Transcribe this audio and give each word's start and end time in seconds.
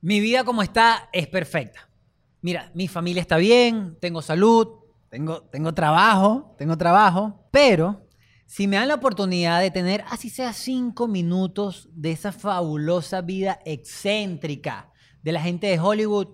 Mi 0.00 0.20
vida 0.20 0.44
como 0.44 0.62
está 0.62 1.08
es 1.12 1.26
perfecta. 1.26 1.90
Mira, 2.40 2.70
mi 2.74 2.88
familia 2.88 3.20
está 3.20 3.36
bien, 3.36 3.98
tengo 4.00 4.22
salud, 4.22 4.68
tengo, 5.10 5.42
tengo 5.42 5.74
trabajo, 5.74 6.54
tengo 6.56 6.78
trabajo, 6.78 7.48
pero 7.50 8.08
si 8.46 8.66
me 8.66 8.76
dan 8.76 8.88
la 8.88 8.94
oportunidad 8.94 9.60
de 9.60 9.70
tener, 9.70 10.04
así 10.08 10.30
sea 10.30 10.52
cinco 10.52 11.06
minutos 11.06 11.88
de 11.92 12.12
esa 12.12 12.32
fabulosa 12.32 13.20
vida 13.20 13.60
excéntrica 13.64 14.90
de 15.22 15.32
la 15.32 15.42
gente 15.42 15.66
de 15.66 15.78
Hollywood, 15.78 16.28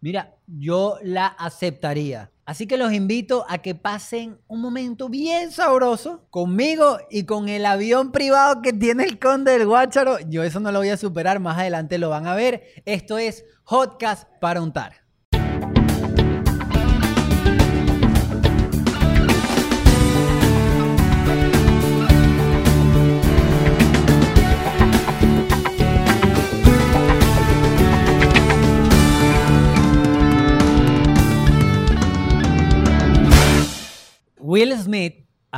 mira, 0.00 0.36
yo 0.46 0.98
la 1.02 1.26
aceptaría. 1.26 2.30
Así 2.50 2.66
que 2.66 2.76
los 2.76 2.92
invito 2.92 3.46
a 3.48 3.58
que 3.58 3.76
pasen 3.76 4.36
un 4.48 4.60
momento 4.60 5.08
bien 5.08 5.52
sabroso 5.52 6.26
conmigo 6.30 6.98
y 7.08 7.22
con 7.22 7.48
el 7.48 7.64
avión 7.64 8.10
privado 8.10 8.60
que 8.60 8.72
tiene 8.72 9.04
el 9.04 9.20
conde 9.20 9.52
del 9.52 9.68
Guácharo. 9.68 10.18
Yo 10.28 10.42
eso 10.42 10.58
no 10.58 10.72
lo 10.72 10.80
voy 10.80 10.88
a 10.88 10.96
superar, 10.96 11.38
más 11.38 11.56
adelante 11.58 11.96
lo 11.96 12.10
van 12.10 12.26
a 12.26 12.34
ver. 12.34 12.64
Esto 12.86 13.18
es 13.18 13.44
Hotcast 13.62 14.28
para 14.40 14.62
untar. 14.62 14.99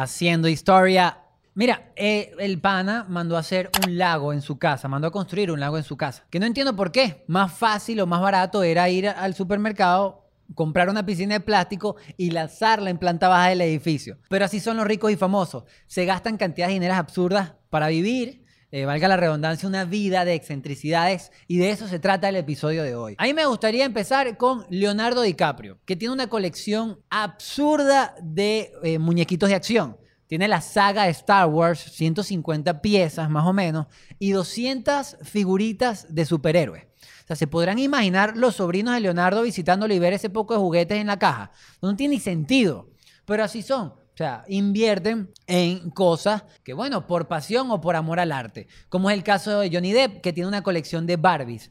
Haciendo 0.02 0.48
historia. 0.48 1.18
Mira, 1.54 1.92
eh, 1.96 2.34
el 2.38 2.60
pana 2.60 3.04
mandó 3.08 3.36
a 3.36 3.40
hacer 3.40 3.70
un 3.84 3.98
lago 3.98 4.32
en 4.32 4.40
su 4.40 4.58
casa, 4.58 4.88
mandó 4.88 5.08
a 5.08 5.12
construir 5.12 5.50
un 5.50 5.60
lago 5.60 5.76
en 5.76 5.84
su 5.84 5.96
casa. 5.96 6.24
Que 6.30 6.40
no 6.40 6.46
entiendo 6.46 6.74
por 6.74 6.92
qué. 6.92 7.24
Más 7.26 7.52
fácil 7.52 8.00
o 8.00 8.06
más 8.06 8.20
barato 8.20 8.62
era 8.62 8.88
ir 8.88 9.08
al 9.08 9.34
supermercado, 9.34 10.26
comprar 10.54 10.88
una 10.88 11.04
piscina 11.04 11.34
de 11.34 11.40
plástico 11.40 11.96
y 12.16 12.30
lanzarla 12.30 12.90
en 12.90 12.98
planta 12.98 13.28
baja 13.28 13.48
del 13.48 13.60
edificio. 13.60 14.18
Pero 14.28 14.44
así 14.44 14.60
son 14.60 14.76
los 14.76 14.86
ricos 14.86 15.12
y 15.12 15.16
famosos. 15.16 15.64
Se 15.86 16.04
gastan 16.04 16.36
cantidades 16.36 16.70
de 16.70 16.80
dinero 16.80 16.94
absurdas 16.94 17.54
para 17.70 17.88
vivir 17.88 18.41
eh, 18.72 18.86
valga 18.86 19.06
la 19.06 19.18
redundancia, 19.18 19.68
una 19.68 19.84
vida 19.84 20.24
de 20.24 20.32
excentricidades 20.32 21.30
y 21.46 21.58
de 21.58 21.70
eso 21.70 21.86
se 21.86 21.98
trata 21.98 22.30
el 22.30 22.36
episodio 22.36 22.82
de 22.82 22.96
hoy. 22.96 23.14
A 23.18 23.24
mí 23.24 23.34
me 23.34 23.44
gustaría 23.44 23.84
empezar 23.84 24.38
con 24.38 24.64
Leonardo 24.70 25.20
DiCaprio, 25.20 25.78
que 25.84 25.94
tiene 25.94 26.14
una 26.14 26.28
colección 26.28 26.98
absurda 27.10 28.14
de 28.22 28.72
eh, 28.82 28.98
muñequitos 28.98 29.50
de 29.50 29.56
acción. 29.56 29.98
Tiene 30.26 30.48
la 30.48 30.62
saga 30.62 31.04
de 31.04 31.10
Star 31.10 31.46
Wars, 31.48 31.80
150 31.80 32.80
piezas 32.80 33.28
más 33.28 33.46
o 33.46 33.52
menos, 33.52 33.88
y 34.18 34.32
200 34.32 35.18
figuritas 35.22 36.06
de 36.08 36.24
superhéroes. 36.24 36.84
O 36.84 37.26
sea, 37.26 37.36
se 37.36 37.46
podrán 37.46 37.78
imaginar 37.78 38.38
los 38.38 38.56
sobrinos 38.56 38.94
de 38.94 39.00
Leonardo 39.00 39.42
visitándolo 39.42 39.92
y 39.92 39.98
ver 39.98 40.14
ese 40.14 40.30
poco 40.30 40.54
de 40.54 40.60
juguetes 40.60 40.96
en 40.96 41.08
la 41.08 41.18
caja. 41.18 41.50
No 41.82 41.94
tiene 41.94 42.18
sentido, 42.18 42.88
pero 43.26 43.44
así 43.44 43.60
son. 43.60 44.01
O 44.14 44.16
sea, 44.16 44.44
invierten 44.48 45.30
en 45.46 45.90
cosas 45.90 46.44
que, 46.62 46.74
bueno, 46.74 47.06
por 47.06 47.28
pasión 47.28 47.70
o 47.70 47.80
por 47.80 47.96
amor 47.96 48.20
al 48.20 48.30
arte. 48.30 48.68
Como 48.90 49.08
es 49.08 49.16
el 49.16 49.22
caso 49.22 49.60
de 49.60 49.70
Johnny 49.72 49.92
Depp, 49.92 50.20
que 50.20 50.34
tiene 50.34 50.48
una 50.48 50.62
colección 50.62 51.06
de 51.06 51.16
Barbies. 51.16 51.70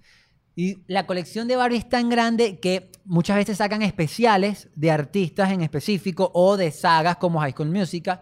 Y 0.55 0.79
la 0.87 1.05
colección 1.05 1.47
de 1.47 1.55
Barbies 1.55 1.83
es 1.83 1.89
tan 1.89 2.09
grande 2.09 2.59
que 2.59 2.91
muchas 3.05 3.35
veces 3.37 3.57
sacan 3.57 3.83
especiales 3.83 4.69
de 4.75 4.89
artistas 4.89 5.51
en 5.51 5.61
específico 5.61 6.31
o 6.33 6.57
de 6.57 6.71
sagas 6.71 7.17
como 7.17 7.39
High 7.39 7.51
School 7.51 7.69
Musical. 7.69 8.21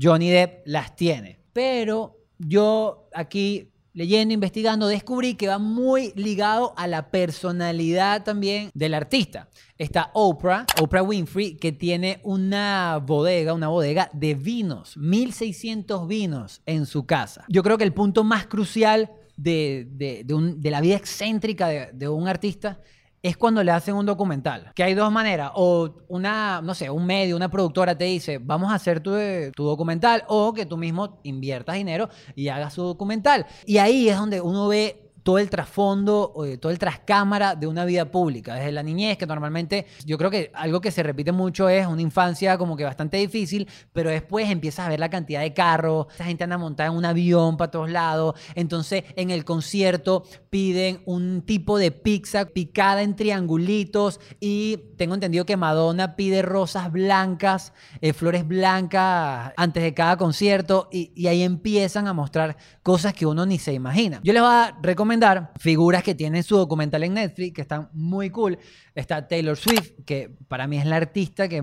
Johnny 0.00 0.30
Depp 0.30 0.62
las 0.66 0.96
tiene. 0.96 1.40
Pero 1.52 2.16
yo 2.38 3.08
aquí 3.14 3.69
leyendo, 3.92 4.34
investigando, 4.34 4.86
descubrí 4.86 5.34
que 5.34 5.48
va 5.48 5.58
muy 5.58 6.12
ligado 6.16 6.74
a 6.76 6.86
la 6.86 7.10
personalidad 7.10 8.24
también 8.24 8.70
del 8.74 8.94
artista. 8.94 9.48
Está 9.78 10.10
Oprah, 10.14 10.66
Oprah 10.80 11.02
Winfrey, 11.02 11.56
que 11.56 11.72
tiene 11.72 12.20
una 12.22 12.98
bodega, 13.04 13.54
una 13.54 13.68
bodega 13.68 14.10
de 14.12 14.34
vinos, 14.34 14.96
1600 14.96 16.06
vinos 16.06 16.62
en 16.66 16.86
su 16.86 17.06
casa. 17.06 17.44
Yo 17.48 17.62
creo 17.62 17.78
que 17.78 17.84
el 17.84 17.92
punto 17.92 18.24
más 18.24 18.46
crucial 18.46 19.10
de, 19.36 19.88
de, 19.90 20.70
la 20.70 20.80
vida 20.80 20.96
excéntrica 20.96 21.90
de 21.92 22.08
un 22.08 22.28
artista 22.28 22.80
es 23.22 23.36
cuando 23.36 23.62
le 23.62 23.70
hacen 23.72 23.94
un 23.94 24.06
documental. 24.06 24.72
Que 24.74 24.82
hay 24.82 24.94
dos 24.94 25.10
maneras. 25.12 25.52
O 25.54 25.90
una, 26.08 26.60
no 26.62 26.74
sé, 26.74 26.90
un 26.90 27.06
medio, 27.06 27.36
una 27.36 27.50
productora 27.50 27.96
te 27.96 28.04
dice, 28.04 28.38
vamos 28.38 28.72
a 28.72 28.74
hacer 28.74 29.00
tu, 29.00 29.12
tu, 29.54 29.64
documental. 29.64 30.24
O 30.28 30.52
que 30.52 30.66
tú 30.66 30.76
mismo 30.76 31.20
inviertas 31.22 31.76
dinero 31.76 32.08
y 32.34 32.48
hagas 32.48 32.74
su 32.74 32.82
documental. 32.82 33.46
Y 33.66 33.78
ahí 33.78 34.08
es 34.08 34.16
donde 34.16 34.40
uno 34.40 34.68
ve 34.68 35.09
todo 35.22 35.38
el 35.38 35.50
trasfondo, 35.50 36.32
todo 36.60 36.72
el 36.72 36.78
trascámara 36.78 37.54
de 37.54 37.66
una 37.66 37.84
vida 37.84 38.10
pública, 38.10 38.54
desde 38.54 38.72
la 38.72 38.82
niñez, 38.82 39.18
que 39.18 39.26
normalmente 39.26 39.86
yo 40.04 40.16
creo 40.18 40.30
que 40.30 40.50
algo 40.54 40.80
que 40.80 40.90
se 40.90 41.02
repite 41.02 41.32
mucho 41.32 41.68
es 41.68 41.86
una 41.86 42.02
infancia 42.02 42.56
como 42.58 42.76
que 42.76 42.84
bastante 42.84 43.16
difícil, 43.18 43.68
pero 43.92 44.10
después 44.10 44.48
empiezas 44.48 44.86
a 44.86 44.88
ver 44.88 45.00
la 45.00 45.10
cantidad 45.10 45.40
de 45.40 45.52
carros, 45.52 46.06
esa 46.14 46.24
gente 46.24 46.44
anda 46.44 46.58
montada 46.58 46.90
en 46.90 46.96
un 46.96 47.04
avión 47.04 47.56
para 47.56 47.70
todos 47.70 47.90
lados, 47.90 48.34
entonces 48.54 49.04
en 49.16 49.30
el 49.30 49.44
concierto 49.44 50.24
piden 50.48 51.02
un 51.06 51.42
tipo 51.42 51.78
de 51.78 51.90
pizza 51.90 52.46
picada 52.46 53.02
en 53.02 53.16
triangulitos 53.16 54.20
y 54.40 54.78
tengo 54.96 55.14
entendido 55.14 55.44
que 55.44 55.56
Madonna 55.56 56.16
pide 56.16 56.42
rosas 56.42 56.90
blancas, 56.90 57.72
eh, 58.00 58.12
flores 58.12 58.46
blancas 58.46 59.52
antes 59.56 59.82
de 59.82 59.94
cada 59.94 60.16
concierto 60.16 60.88
y, 60.90 61.12
y 61.14 61.26
ahí 61.26 61.42
empiezan 61.42 62.06
a 62.06 62.12
mostrar 62.12 62.56
cosas 62.82 63.12
que 63.12 63.26
uno 63.26 63.46
ni 63.46 63.58
se 63.58 63.72
imagina. 63.72 64.20
Yo 64.22 64.32
les 64.32 64.42
voy 64.42 64.50
a 64.50 64.78
recomendar 64.82 65.09
figuras 65.58 66.02
que 66.02 66.14
tienen 66.14 66.42
su 66.42 66.56
documental 66.56 67.02
en 67.04 67.14
Netflix, 67.14 67.54
que 67.54 67.62
están 67.62 67.88
muy 67.92 68.30
cool. 68.30 68.58
Está 68.94 69.26
Taylor 69.26 69.56
Swift, 69.56 69.92
que 70.04 70.30
para 70.48 70.66
mí 70.66 70.78
es 70.78 70.86
la 70.86 70.96
artista 70.96 71.48
que, 71.48 71.62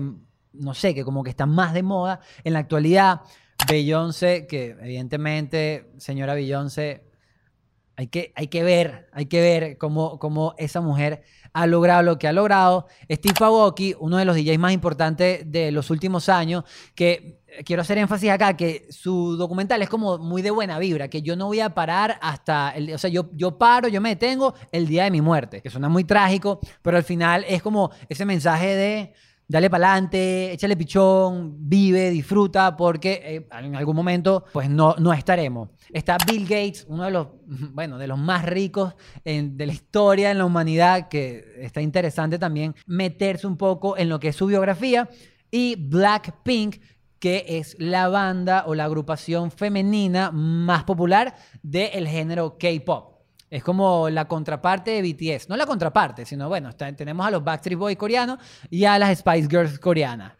no 0.52 0.74
sé, 0.74 0.94
que 0.94 1.04
como 1.04 1.22
que 1.22 1.30
está 1.30 1.46
más 1.46 1.72
de 1.74 1.82
moda 1.82 2.20
en 2.44 2.52
la 2.52 2.60
actualidad. 2.60 3.20
Beyoncé, 3.68 4.46
que 4.46 4.76
evidentemente, 4.80 5.90
señora 5.98 6.34
Beyoncé, 6.34 7.08
hay 7.96 8.06
que, 8.06 8.32
hay 8.36 8.46
que 8.46 8.62
ver, 8.62 9.08
hay 9.12 9.26
que 9.26 9.40
ver 9.40 9.76
cómo, 9.76 10.20
cómo 10.20 10.54
esa 10.56 10.80
mujer 10.80 11.24
ha 11.52 11.66
logrado 11.66 12.02
lo 12.02 12.18
que 12.18 12.28
ha 12.28 12.32
logrado. 12.32 12.86
Steve 13.10 13.34
Aoki, 13.40 13.94
uno 13.98 14.18
de 14.18 14.24
los 14.24 14.36
DJs 14.36 14.58
más 14.58 14.72
importantes 14.72 15.50
de 15.50 15.72
los 15.72 15.90
últimos 15.90 16.28
años, 16.28 16.62
que 16.94 17.40
quiero 17.64 17.82
hacer 17.82 17.98
énfasis 17.98 18.30
acá 18.30 18.56
que 18.56 18.86
su 18.90 19.36
documental 19.36 19.82
es 19.82 19.88
como 19.88 20.18
muy 20.18 20.42
de 20.42 20.50
buena 20.50 20.78
vibra, 20.78 21.08
que 21.08 21.22
yo 21.22 21.36
no 21.36 21.46
voy 21.46 21.60
a 21.60 21.74
parar 21.74 22.18
hasta, 22.20 22.70
el, 22.70 22.92
o 22.92 22.98
sea, 22.98 23.10
yo, 23.10 23.30
yo 23.34 23.58
paro, 23.58 23.88
yo 23.88 24.00
me 24.00 24.10
detengo 24.10 24.54
el 24.72 24.86
día 24.86 25.04
de 25.04 25.10
mi 25.10 25.20
muerte, 25.20 25.60
que 25.60 25.70
suena 25.70 25.88
muy 25.88 26.04
trágico, 26.04 26.60
pero 26.82 26.96
al 26.96 27.04
final 27.04 27.44
es 27.48 27.62
como 27.62 27.90
ese 28.08 28.24
mensaje 28.24 28.74
de 28.74 29.14
dale 29.48 29.70
para 29.70 29.92
adelante, 29.92 30.52
échale 30.52 30.76
pichón, 30.76 31.56
vive, 31.58 32.10
disfruta, 32.10 32.76
porque 32.76 33.22
eh, 33.24 33.48
en 33.58 33.74
algún 33.74 33.96
momento 33.96 34.44
pues 34.52 34.68
no, 34.68 34.94
no 34.98 35.12
estaremos. 35.12 35.70
Está 35.90 36.18
Bill 36.26 36.42
Gates, 36.42 36.84
uno 36.88 37.04
de 37.04 37.10
los, 37.10 37.28
bueno, 37.72 37.96
de 37.96 38.06
los 38.06 38.18
más 38.18 38.44
ricos 38.44 38.94
de 39.24 39.66
la 39.66 39.72
historia 39.72 40.30
en 40.30 40.38
la 40.38 40.44
humanidad, 40.44 41.08
que 41.08 41.54
está 41.60 41.80
interesante 41.80 42.38
también 42.38 42.74
meterse 42.86 43.46
un 43.46 43.56
poco 43.56 43.96
en 43.96 44.10
lo 44.10 44.20
que 44.20 44.28
es 44.28 44.36
su 44.36 44.46
biografía. 44.46 45.08
Y 45.50 45.76
Blackpink, 45.76 46.76
que 47.18 47.44
es 47.48 47.76
la 47.78 48.08
banda 48.08 48.64
o 48.66 48.74
la 48.74 48.84
agrupación 48.84 49.50
femenina 49.50 50.30
más 50.30 50.84
popular 50.84 51.34
del 51.62 52.06
género 52.08 52.56
K-pop. 52.58 53.18
Es 53.50 53.64
como 53.64 54.10
la 54.10 54.26
contraparte 54.26 54.90
de 54.90 55.02
BTS. 55.02 55.48
No 55.48 55.56
la 55.56 55.66
contraparte, 55.66 56.26
sino 56.26 56.48
bueno, 56.48 56.74
tenemos 56.74 57.26
a 57.26 57.30
los 57.30 57.42
Backstreet 57.42 57.78
Boys 57.78 57.96
coreanos 57.96 58.38
y 58.70 58.84
a 58.84 58.98
las 58.98 59.18
Spice 59.18 59.48
Girls 59.48 59.78
coreanas. 59.78 60.32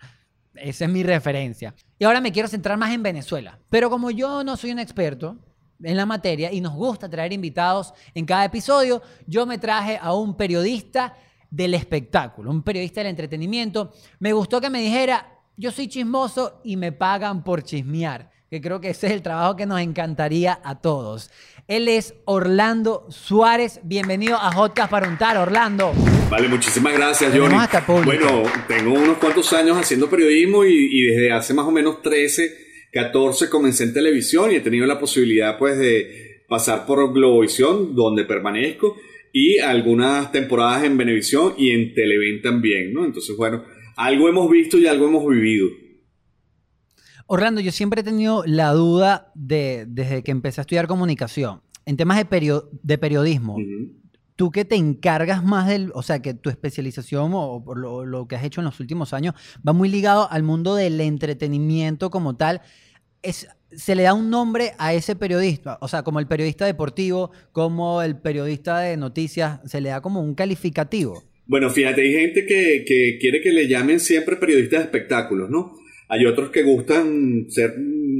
Esa 0.55 0.85
es 0.85 0.91
mi 0.91 1.03
referencia. 1.03 1.75
Y 1.99 2.05
ahora 2.05 2.21
me 2.21 2.33
quiero 2.33 2.49
centrar 2.49 2.77
más 2.77 2.93
en 2.93 3.03
Venezuela. 3.03 3.59
Pero 3.71 3.89
como 3.89 4.11
yo 4.11 4.45
no 4.45 4.57
soy 4.57 4.73
un 4.73 4.79
experto 4.79 5.37
en 5.83 5.97
la 5.97 6.05
materia 6.05 6.53
y 6.53 6.61
nos 6.61 6.75
gusta 6.75 7.09
traer 7.09 7.33
invitados 7.33 7.95
en 8.15 8.27
cada 8.27 8.45
episodio, 8.45 9.01
yo 9.27 9.47
me 9.47 9.59
traje 9.59 9.99
a 10.01 10.13
un 10.13 10.37
periodista 10.37 11.15
del 11.51 11.75
espectáculo, 11.75 12.51
un 12.51 12.63
periodista 12.63 13.01
del 13.01 13.11
entretenimiento. 13.11 13.93
Me 14.19 14.33
gustó 14.33 14.61
que 14.61 14.69
me 14.69 14.81
dijera, 14.81 15.38
yo 15.59 15.73
soy 15.73 15.89
chismoso 15.89 16.61
y 16.63 16.77
me 16.77 16.93
pagan 16.93 17.43
por 17.43 17.65
chismear, 17.65 18.31
que 18.49 18.61
creo 18.61 18.81
que 18.81 18.91
ese 18.91 19.09
es 19.09 19.13
el 19.13 19.23
trabajo 19.23 19.57
que 19.57 19.67
nos 19.67 19.81
encantaría 19.81 20.61
a 20.63 20.81
todos. 20.81 21.33
Él 21.67 21.89
es 21.89 22.15
Orlando 22.27 23.07
Suárez. 23.11 23.81
Bienvenido 23.83 24.37
a 24.37 24.53
Hotcast 24.53 24.89
para 24.89 25.09
untar, 25.09 25.37
Orlando. 25.37 25.93
Vale, 26.31 26.47
muchísimas 26.47 26.95
gracias, 26.95 27.37
Johnny. 27.37 27.57
Bueno, 28.05 28.45
tengo 28.69 28.93
unos 28.93 29.19
cuantos 29.19 29.53
años 29.53 29.77
haciendo 29.77 30.09
periodismo 30.09 30.65
y, 30.65 30.75
y, 30.75 31.03
desde 31.09 31.33
hace 31.33 31.53
más 31.55 31.67
o 31.67 31.73
menos 31.73 32.03
13, 32.03 32.57
14 32.93 33.51
comencé 33.51 33.83
en 33.83 33.93
televisión 33.93 34.53
y 34.53 34.57
he 34.57 34.61
tenido 34.61 34.87
la 34.87 35.01
posibilidad 35.01 35.59
pues 35.59 35.77
de 35.77 36.45
pasar 36.49 36.87
por 36.87 37.13
Globovisión, 37.13 37.97
donde 37.97 38.25
permanezco, 38.25 38.97
y 39.33 39.59
algunas 39.59 40.31
temporadas 40.31 40.85
en 40.85 40.97
Venevisión 40.97 41.55
y 41.59 41.73
en 41.73 41.93
Televen 41.95 42.43
también, 42.43 42.93
¿no? 42.95 43.05
Entonces, 43.05 43.37
bueno, 43.37 43.65
algo 43.99 44.29
hemos 44.29 44.49
visto 44.49 44.79
y 44.79 44.87
algo 44.87 45.09
hemos 45.09 45.27
vivido. 45.27 45.67
Orlando, 47.27 47.61
yo 47.61 47.73
siempre 47.73 48.01
he 48.01 48.05
tenido 48.05 48.45
la 48.47 48.73
duda 48.73 49.33
de, 49.35 49.87
desde 49.89 50.23
que 50.23 50.31
empecé 50.31 50.61
a 50.61 50.63
estudiar 50.63 50.87
comunicación, 50.87 51.61
en 51.85 51.97
temas 51.97 52.17
de, 52.17 52.63
de 52.83 52.99
periodismo, 52.99 53.57
tú 54.37 54.51
que 54.53 54.65
te 54.65 54.77
encargas 54.77 55.45
más 55.45 55.67
del, 55.67 55.91
o 55.95 56.03
sea, 56.03 56.23
que 56.23 56.33
tu 56.33 56.49
especialización 56.49 57.33
o, 57.35 57.63
por 57.63 57.77
lo, 57.77 58.29
que 58.29 58.37
has 58.37 58.45
hecho 58.45 58.61
en 58.61 58.67
los 58.67 58.79
últimos 58.79 59.13
años 59.13 59.35
va 59.67 59.73
muy 59.73 59.89
ligado 59.89 60.31
al 60.31 60.45
mundo 60.45 60.77
del 60.77 61.01
entretenimiento 61.01 62.11
como 62.11 62.37
tal, 62.37 62.63
es, 63.23 63.49
se 63.73 63.97
le 63.97 64.05
da 64.05 64.15
un 64.15 64.31
nombre 64.31 64.75
a 64.79 64.95
ese 64.95 65.17
periodista, 65.17 65.77
o 65.81 65.89
sea, 65.89 66.05
como 66.05 66.21
el 66.21 66.29
periodista 66.29 66.65
deportivo, 66.65 67.33
como 67.51 68.01
el 68.01 68.17
periodista 68.17 68.79
de 68.79 68.97
noticias, 68.97 69.61
se 69.65 69.81
le 69.81 69.89
da 69.89 70.01
como 70.01 70.21
un 70.21 70.35
calificativo. 70.35 71.25
Bueno, 71.49 71.71
fíjate, 71.71 72.03
hay 72.03 72.13
gente 72.13 72.45
que, 72.45 72.85
que 72.87 73.17
quiere 73.19 73.41
que 73.41 73.53
le 73.53 73.67
llamen 73.67 74.01
siempre 74.01 74.37
periodistas 74.37 74.81
de 74.81 74.85
espectáculos, 74.85 75.49
¿no? 75.49 75.79
Hay 76.09 76.27
otros 76.27 76.51
que 76.51 76.63
gustan 76.63 77.47
ser 77.49 77.75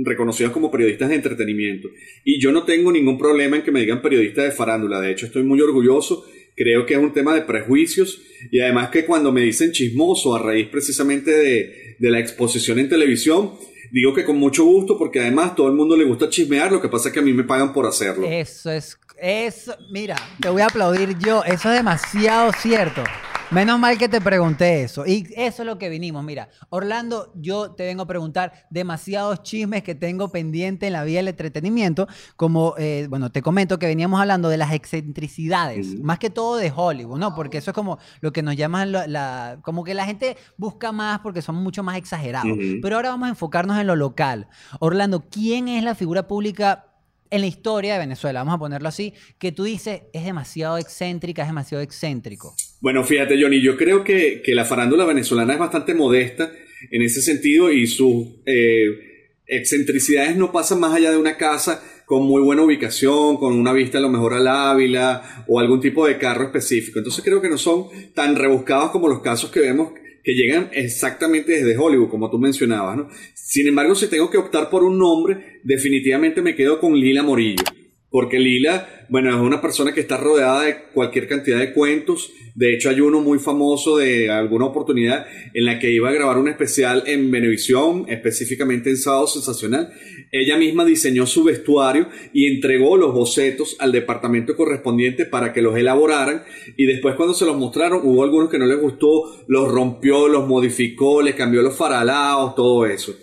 reconocidos 0.05 0.53
como 0.53 0.71
periodistas 0.71 1.11
de 1.11 1.17
entretenimiento. 1.17 1.89
Y 2.25 2.41
yo 2.41 2.53
no 2.53 2.65
tengo 2.65 2.91
ningún 2.91 3.19
problema 3.19 3.57
en 3.57 3.63
que 3.63 3.71
me 3.71 3.81
digan 3.81 4.01
periodista 4.01 4.43
de 4.43 4.51
farándula. 4.51 5.01
De 5.01 5.11
hecho, 5.11 5.27
estoy 5.27 5.43
muy 5.43 5.61
orgulloso. 5.61 6.25
Creo 6.57 6.87
que 6.87 6.95
es 6.95 7.01
un 7.01 7.13
tema 7.13 7.35
de 7.35 7.43
prejuicios. 7.43 8.21
Y 8.51 8.61
además 8.61 8.89
que 8.89 9.05
cuando 9.05 9.31
me 9.31 9.43
dicen 9.43 9.73
chismoso 9.73 10.35
a 10.35 10.43
raíz 10.43 10.69
precisamente 10.69 11.31
de, 11.31 11.97
de 11.99 12.11
la 12.11 12.21
exposición 12.21 12.79
en 12.79 12.89
televisión, 12.89 13.53
digo 13.93 14.15
que 14.15 14.25
con 14.25 14.37
mucho 14.37 14.65
gusto 14.65 14.99
porque 14.99 15.21
además 15.21 15.55
todo 15.55 15.69
el 15.69 15.75
mundo 15.75 15.97
le 15.97 16.05
gusta 16.05 16.31
chismear. 16.31 16.73
Lo 16.73 16.81
que 16.81 16.89
pasa 16.89 17.09
es 17.09 17.15
que 17.15 17.21
a 17.21 17.23
mí 17.23 17.35
me 17.35 17.45
pagan 17.45 17.73
por 17.75 17.87
hacerlo. 17.87 18.27
Eso 18.27 18.71
es... 18.71 18.99
Eso, 19.21 19.75
mira, 19.91 20.17
te 20.41 20.49
voy 20.49 20.63
a 20.63 20.67
aplaudir 20.67 21.19
yo. 21.19 21.43
Eso 21.45 21.71
es 21.71 21.77
demasiado 21.77 22.53
cierto. 22.53 23.03
Menos 23.51 23.81
mal 23.81 23.97
que 23.97 24.11
te 24.11 24.21
pregunté 24.21 24.83
eso. 24.83 25.07
Y 25.07 25.27
eso 25.35 25.63
es 25.63 25.67
lo 25.67 25.79
que 25.79 25.89
vinimos. 25.89 26.23
Mira, 26.23 26.51
Orlando, 26.69 27.33
yo 27.35 27.71
te 27.71 27.87
vengo 27.87 28.03
a 28.03 28.07
preguntar 28.07 28.53
demasiados 28.69 29.43
chismes 29.43 29.83
que 29.83 29.95
tengo 29.95 30.29
pendiente 30.29 30.87
en 30.87 30.93
la 30.93 31.03
vía 31.03 31.21
del 31.21 31.29
entretenimiento. 31.29 32.07
Como, 32.37 32.75
eh, 32.77 33.07
bueno, 33.09 33.33
te 33.33 33.41
comento 33.41 33.79
que 33.79 33.87
veníamos 33.87 34.21
hablando 34.21 34.51
de 34.51 34.59
las 34.59 34.73
excentricidades, 34.75 35.99
más 35.99 36.19
que 36.19 36.29
todo 36.29 36.57
de 36.57 36.71
Hollywood, 36.75 37.19
¿no? 37.19 37.35
Porque 37.35 37.57
eso 37.57 37.71
es 37.71 37.75
como 37.75 37.99
lo 38.21 38.35
que 38.35 38.43
nos 38.43 38.55
llaman 38.55 38.93
la, 38.93 39.59
como 39.63 39.83
que 39.83 39.95
la 39.95 40.05
gente 40.05 40.37
busca 40.59 40.93
más 40.93 41.21
porque 41.21 41.41
son 41.41 41.57
mucho 41.57 41.83
más 41.83 41.97
exagerados. 41.97 42.53
Pero 42.83 42.97
ahora 42.97 43.09
vamos 43.09 43.29
a 43.29 43.31
enfocarnos 43.31 43.79
en 43.79 43.87
lo 43.87 43.97
local. 43.97 44.49
Orlando, 44.79 45.25
¿quién 45.31 45.69
es 45.69 45.83
la 45.83 45.95
figura 45.95 46.29
pública 46.29 46.88
en 47.31 47.41
la 47.41 47.47
historia 47.47 47.95
de 47.95 48.01
Venezuela, 48.01 48.41
vamos 48.41 48.55
a 48.55 48.59
ponerlo 48.59 48.89
así, 48.89 49.15
que 49.39 49.53
tú 49.53 49.65
dices 49.65 50.03
es 50.13 50.25
demasiado 50.25 50.79
excéntrica, 50.79 51.43
es 51.43 51.49
demasiado 51.49 51.83
excéntrico? 51.83 52.55
Bueno, 52.81 53.05
fíjate, 53.05 53.41
Johnny, 53.41 53.61
yo 53.61 53.77
creo 53.77 54.05
que, 54.05 54.43
la 54.49 54.65
farándula 54.65 55.05
venezolana 55.05 55.53
es 55.53 55.59
bastante 55.59 55.95
modesta 55.95 56.51
en 56.91 57.03
ese 57.03 57.23
sentido 57.23 57.73
y 57.73 57.87
sus 57.87 58.27
eh, 58.47 59.37
excentricidades 59.47 60.37
no 60.37 60.53
pasan 60.53 60.81
más 60.81 60.95
allá 60.95 61.11
de 61.11 61.19
una 61.19 61.37
casa 61.37 61.83
con 62.07 62.23
muy 62.23 62.41
buena 62.41 62.63
ubicación, 62.63 63.37
con 63.37 63.53
una 63.53 63.73
vista 63.73 63.99
a 63.99 64.01
lo 64.01 64.09
mejor 64.09 64.33
al 64.33 64.49
Ávila 64.49 65.45
o 65.47 65.61
algún 65.61 65.81
tipo 65.81 66.07
de 66.07 66.17
carro 66.17 66.45
específico. 66.45 66.99
Entonces 66.99 67.23
creo 67.23 67.43
que 67.43 67.51
no 67.51 67.59
son 67.59 67.89
tan 68.15 68.35
rebuscados 68.35 68.91
como 68.91 69.09
los 69.09 69.21
casos 69.21 69.51
que 69.51 69.61
vemos 69.61 69.93
que 70.23 70.33
llegan 70.33 70.71
exactamente 70.73 71.53
desde 71.53 71.77
Hollywood, 71.77 72.09
como 72.09 72.31
tú 72.31 72.39
mencionabas, 72.39 72.97
¿no? 72.97 73.09
Sin 73.35 73.67
embargo, 73.67 73.95
si 73.95 74.09
tengo 74.09 74.31
que 74.31 74.39
optar 74.39 74.71
por 74.71 74.83
un 74.83 74.99
nombre, 74.99 75.61
definitivamente 75.65 76.43
me 76.43 76.55
quedo 76.55 76.81
con 76.81 76.95
Lila 76.95 77.23
Morillo. 77.23 77.65
Porque 78.11 78.39
Lila, 78.39 79.07
bueno, 79.11 79.29
es 79.31 79.37
una 79.37 79.61
persona 79.61 79.93
que 79.93 80.01
está 80.01 80.17
rodeada 80.17 80.63
de 80.63 80.77
cualquier 80.95 81.29
cantidad 81.29 81.59
de 81.59 81.75
cuentos. 81.75 82.33
De 82.55 82.75
hecho, 82.75 82.89
hay 82.89 83.01
uno 83.01 83.21
muy 83.21 83.39
famoso 83.39 83.99
de 83.99 84.31
alguna 84.31 84.65
oportunidad 84.65 85.27
en 85.53 85.65
la 85.67 85.79
que 85.79 85.91
iba 85.91 86.09
a 86.09 86.13
grabar 86.13 86.39
un 86.39 86.49
especial 86.49 87.05
en 87.07 87.31
Venevisión, 87.31 88.07
específicamente 88.09 88.89
en 88.89 88.97
Sábado 88.97 89.27
Sensacional. 89.27 89.93
Ella 90.33 90.57
misma 90.57 90.87
diseñó 90.87 91.27
su 91.27 91.45
vestuario 91.45 92.09
y 92.33 92.47
entregó 92.47 92.97
los 92.97 93.13
bocetos 93.13 93.77
al 93.79 93.93
departamento 93.93 94.57
correspondiente 94.57 95.27
para 95.27 95.53
que 95.53 95.61
los 95.61 95.77
elaboraran. 95.77 96.45
Y 96.77 96.87
después, 96.87 97.15
cuando 97.15 97.35
se 97.35 97.45
los 97.45 97.59
mostraron, 97.59 98.01
hubo 98.05 98.25
algunos 98.25 98.49
que 98.49 98.59
no 98.59 98.67
les 98.67 98.81
gustó, 98.81 99.45
los 99.49 99.71
rompió, 99.71 100.29
los 100.29 100.49
modificó, 100.49 101.21
les 101.21 101.35
cambió 101.35 101.61
los 101.61 101.77
faralaos, 101.77 102.55
todo 102.55 102.87
eso. 102.87 103.15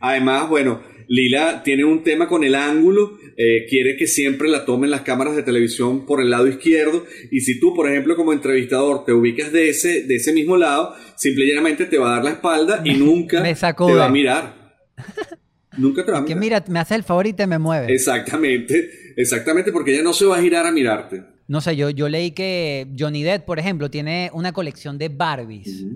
Además, 0.00 0.48
bueno, 0.48 0.80
Lila 1.08 1.62
tiene 1.62 1.84
un 1.84 2.02
tema 2.02 2.28
con 2.28 2.44
el 2.44 2.54
ángulo, 2.54 3.18
eh, 3.36 3.66
quiere 3.68 3.96
que 3.96 4.06
siempre 4.06 4.48
la 4.48 4.64
tomen 4.64 4.90
las 4.90 5.00
cámaras 5.00 5.34
de 5.34 5.42
televisión 5.42 6.04
por 6.04 6.20
el 6.20 6.30
lado 6.30 6.46
izquierdo 6.46 7.04
y 7.30 7.40
si 7.40 7.58
tú, 7.58 7.74
por 7.74 7.90
ejemplo, 7.90 8.14
como 8.14 8.32
entrevistador 8.32 9.04
te 9.06 9.12
ubicas 9.12 9.50
de 9.50 9.70
ese, 9.70 10.02
de 10.02 10.16
ese 10.16 10.32
mismo 10.32 10.56
lado, 10.56 10.94
simplemente 11.16 11.86
te 11.86 11.96
va 11.96 12.10
a 12.10 12.14
dar 12.16 12.24
la 12.24 12.30
espalda 12.32 12.82
y 12.84 12.94
nunca 12.98 13.42
te 13.42 13.94
va 13.94 14.06
a 14.06 14.10
mirar. 14.10 14.76
nunca 15.78 16.04
te 16.04 16.12
va 16.12 16.18
a 16.18 16.20
mirar. 16.20 16.34
Que 16.34 16.40
mira, 16.40 16.64
me 16.68 16.78
hace 16.78 16.94
el 16.94 17.04
favor 17.04 17.26
y 17.26 17.32
te 17.32 17.46
me 17.46 17.58
mueve. 17.58 17.92
Exactamente, 17.92 18.90
exactamente, 19.16 19.72
porque 19.72 19.94
ella 19.94 20.02
no 20.02 20.12
se 20.12 20.26
va 20.26 20.36
a 20.36 20.42
girar 20.42 20.66
a 20.66 20.72
mirarte. 20.72 21.22
No 21.46 21.62
sé, 21.62 21.74
yo, 21.76 21.88
yo 21.88 22.10
leí 22.10 22.32
que 22.32 22.86
Johnny 22.98 23.22
Depp, 23.22 23.46
por 23.46 23.58
ejemplo, 23.58 23.90
tiene 23.90 24.30
una 24.34 24.52
colección 24.52 24.98
de 24.98 25.08
Barbies. 25.08 25.86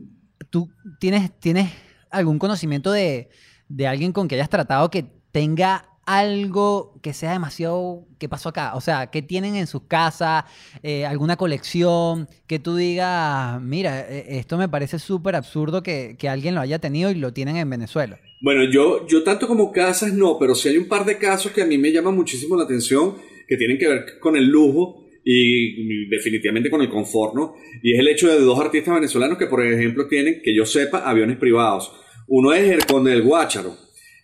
¿Tú 0.49 0.71
tienes, 0.99 1.39
tienes 1.39 1.71
algún 2.11 2.39
conocimiento 2.39 2.91
de 2.91 3.29
de 3.69 3.87
alguien 3.87 4.13
con 4.13 4.29
que 4.29 4.35
hayas 4.35 4.51
tratado 4.51 4.91
que 4.91 5.07
tenga 5.33 5.93
algo 6.05 6.99
que 7.01 7.13
sea 7.13 7.33
demasiado 7.33 8.07
que 8.19 8.29
pasó 8.29 8.49
acá, 8.49 8.75
o 8.75 8.81
sea, 8.81 9.09
que 9.09 9.23
tienen 9.23 9.55
en 9.55 9.67
sus 9.67 9.83
casas, 9.83 10.45
eh, 10.83 11.07
alguna 11.07 11.37
colección, 11.37 12.29
que 12.47 12.59
tú 12.59 12.77
digas, 12.77 13.61
mira, 13.63 14.01
e, 14.09 14.39
esto 14.39 14.59
me 14.59 14.69
parece 14.69 14.99
súper 14.99 15.37
absurdo 15.37 15.83
que, 15.83 16.17
alguien 16.29 16.55
lo 16.55 16.61
haya 16.61 16.79
tenido 16.79 17.11
y 17.11 17.15
lo 17.15 17.33
tienen 17.33 17.57
en 17.57 17.71
Venezuela. 17.71 18.19
Bueno, 18.41 18.65
yo, 18.65 19.07
yo 19.07 19.23
tanto 19.23 19.47
como 19.47 19.71
casas 19.71 20.13
no, 20.13 20.39
pero 20.39 20.55
sí 20.55 20.69
hay 20.69 20.79
un 20.79 20.89
par 20.89 21.05
de 21.05 21.19
casos 21.19 21.53
que 21.53 21.63
a 21.63 21.67
mí 21.67 21.79
me 21.79 21.93
llaman 21.93 22.17
muchísimo 22.17 22.57
la 22.57 22.65
atención, 22.65 23.17
que 23.47 23.57
tienen 23.57 23.79
que 23.79 23.89
ver 23.89 24.19
con 24.21 24.37
el 24.37 24.47
lujo 24.47 25.05
y 25.25 26.09
definitivamente 26.09 26.69
con 26.69 26.81
el 26.81 26.89
confort, 26.89 27.35
¿no? 27.35 27.55
Y 27.81 27.95
es 27.95 28.01
el 28.01 28.09
hecho 28.09 28.29
de 28.29 28.41
dos 28.41 28.59
artistas 28.59 28.95
venezolanos 28.95 29.39
que, 29.39 29.47
por 29.47 29.65
ejemplo, 29.65 30.09
tienen, 30.09 30.41
que 30.43 30.55
yo 30.55 30.67
sepa, 30.67 31.09
aviones 31.09 31.37
privados. 31.37 31.93
Uno 32.35 32.55
es 32.55 32.71
el 32.71 32.87
Conde 32.87 33.11
del 33.11 33.25
Guácharo 33.25 33.77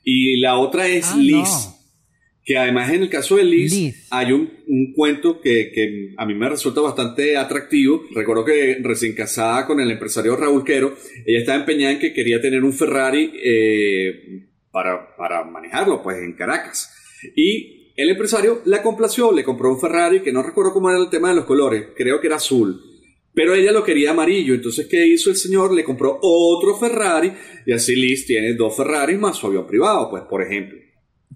y 0.02 0.40
la 0.40 0.56
otra 0.56 0.88
es 0.88 1.10
ah, 1.12 1.16
Liz. 1.18 1.68
Que 2.42 2.56
además 2.56 2.90
en 2.90 3.02
el 3.02 3.10
caso 3.10 3.36
de 3.36 3.44
Liz, 3.44 4.06
hay 4.08 4.32
un, 4.32 4.94
cuento 4.96 5.42
que, 5.42 6.14
a 6.16 6.24
mí 6.24 6.34
me 6.34 6.48
resulta 6.48 6.80
bastante 6.80 7.36
atractivo. 7.36 8.02
Recuerdo 8.14 8.46
que 8.46 8.78
recién 8.82 9.14
casada 9.14 9.66
con 9.66 9.78
el 9.78 9.90
empresario 9.90 10.36
Raúl 10.36 10.64
Quero, 10.64 10.96
ella 11.26 11.40
estaba 11.40 11.58
empeñada 11.58 11.92
en 11.92 11.98
que 11.98 12.14
quería 12.14 12.40
tener 12.40 12.64
un 12.64 12.72
Ferrari 12.72 13.30
eh, 13.44 14.46
para, 14.70 15.14
para 15.14 15.44
manejarlo 15.44 16.02
pues 16.02 16.16
en 16.16 16.32
Caracas. 16.32 16.90
Y 17.36 17.92
el 17.94 18.08
empresario 18.08 18.62
la 18.64 18.82
complació, 18.82 19.32
le 19.32 19.44
compró 19.44 19.70
un 19.70 19.78
Ferrari 19.78 20.22
que 20.22 20.32
no 20.32 20.42
recuerdo 20.42 20.72
cómo 20.72 20.88
era 20.88 20.98
el 20.98 21.10
tema 21.10 21.28
de 21.28 21.34
los 21.34 21.44
colores, 21.44 21.88
creo 21.94 22.22
que 22.22 22.28
era 22.28 22.36
azul. 22.36 22.80
Pero 23.38 23.54
ella 23.54 23.70
lo 23.70 23.84
quería 23.84 24.10
amarillo, 24.10 24.52
entonces 24.52 24.88
¿qué 24.90 25.06
hizo 25.06 25.30
el 25.30 25.36
señor? 25.36 25.72
Le 25.72 25.84
compró 25.84 26.18
otro 26.20 26.74
Ferrari 26.74 27.32
y 27.64 27.72
así 27.72 27.94
Liz 27.94 28.26
tiene 28.26 28.54
dos 28.54 28.76
Ferraris 28.76 29.16
más 29.16 29.36
su 29.36 29.46
avión 29.46 29.64
privado, 29.64 30.10
pues, 30.10 30.24
por 30.24 30.42
ejemplo. 30.42 30.76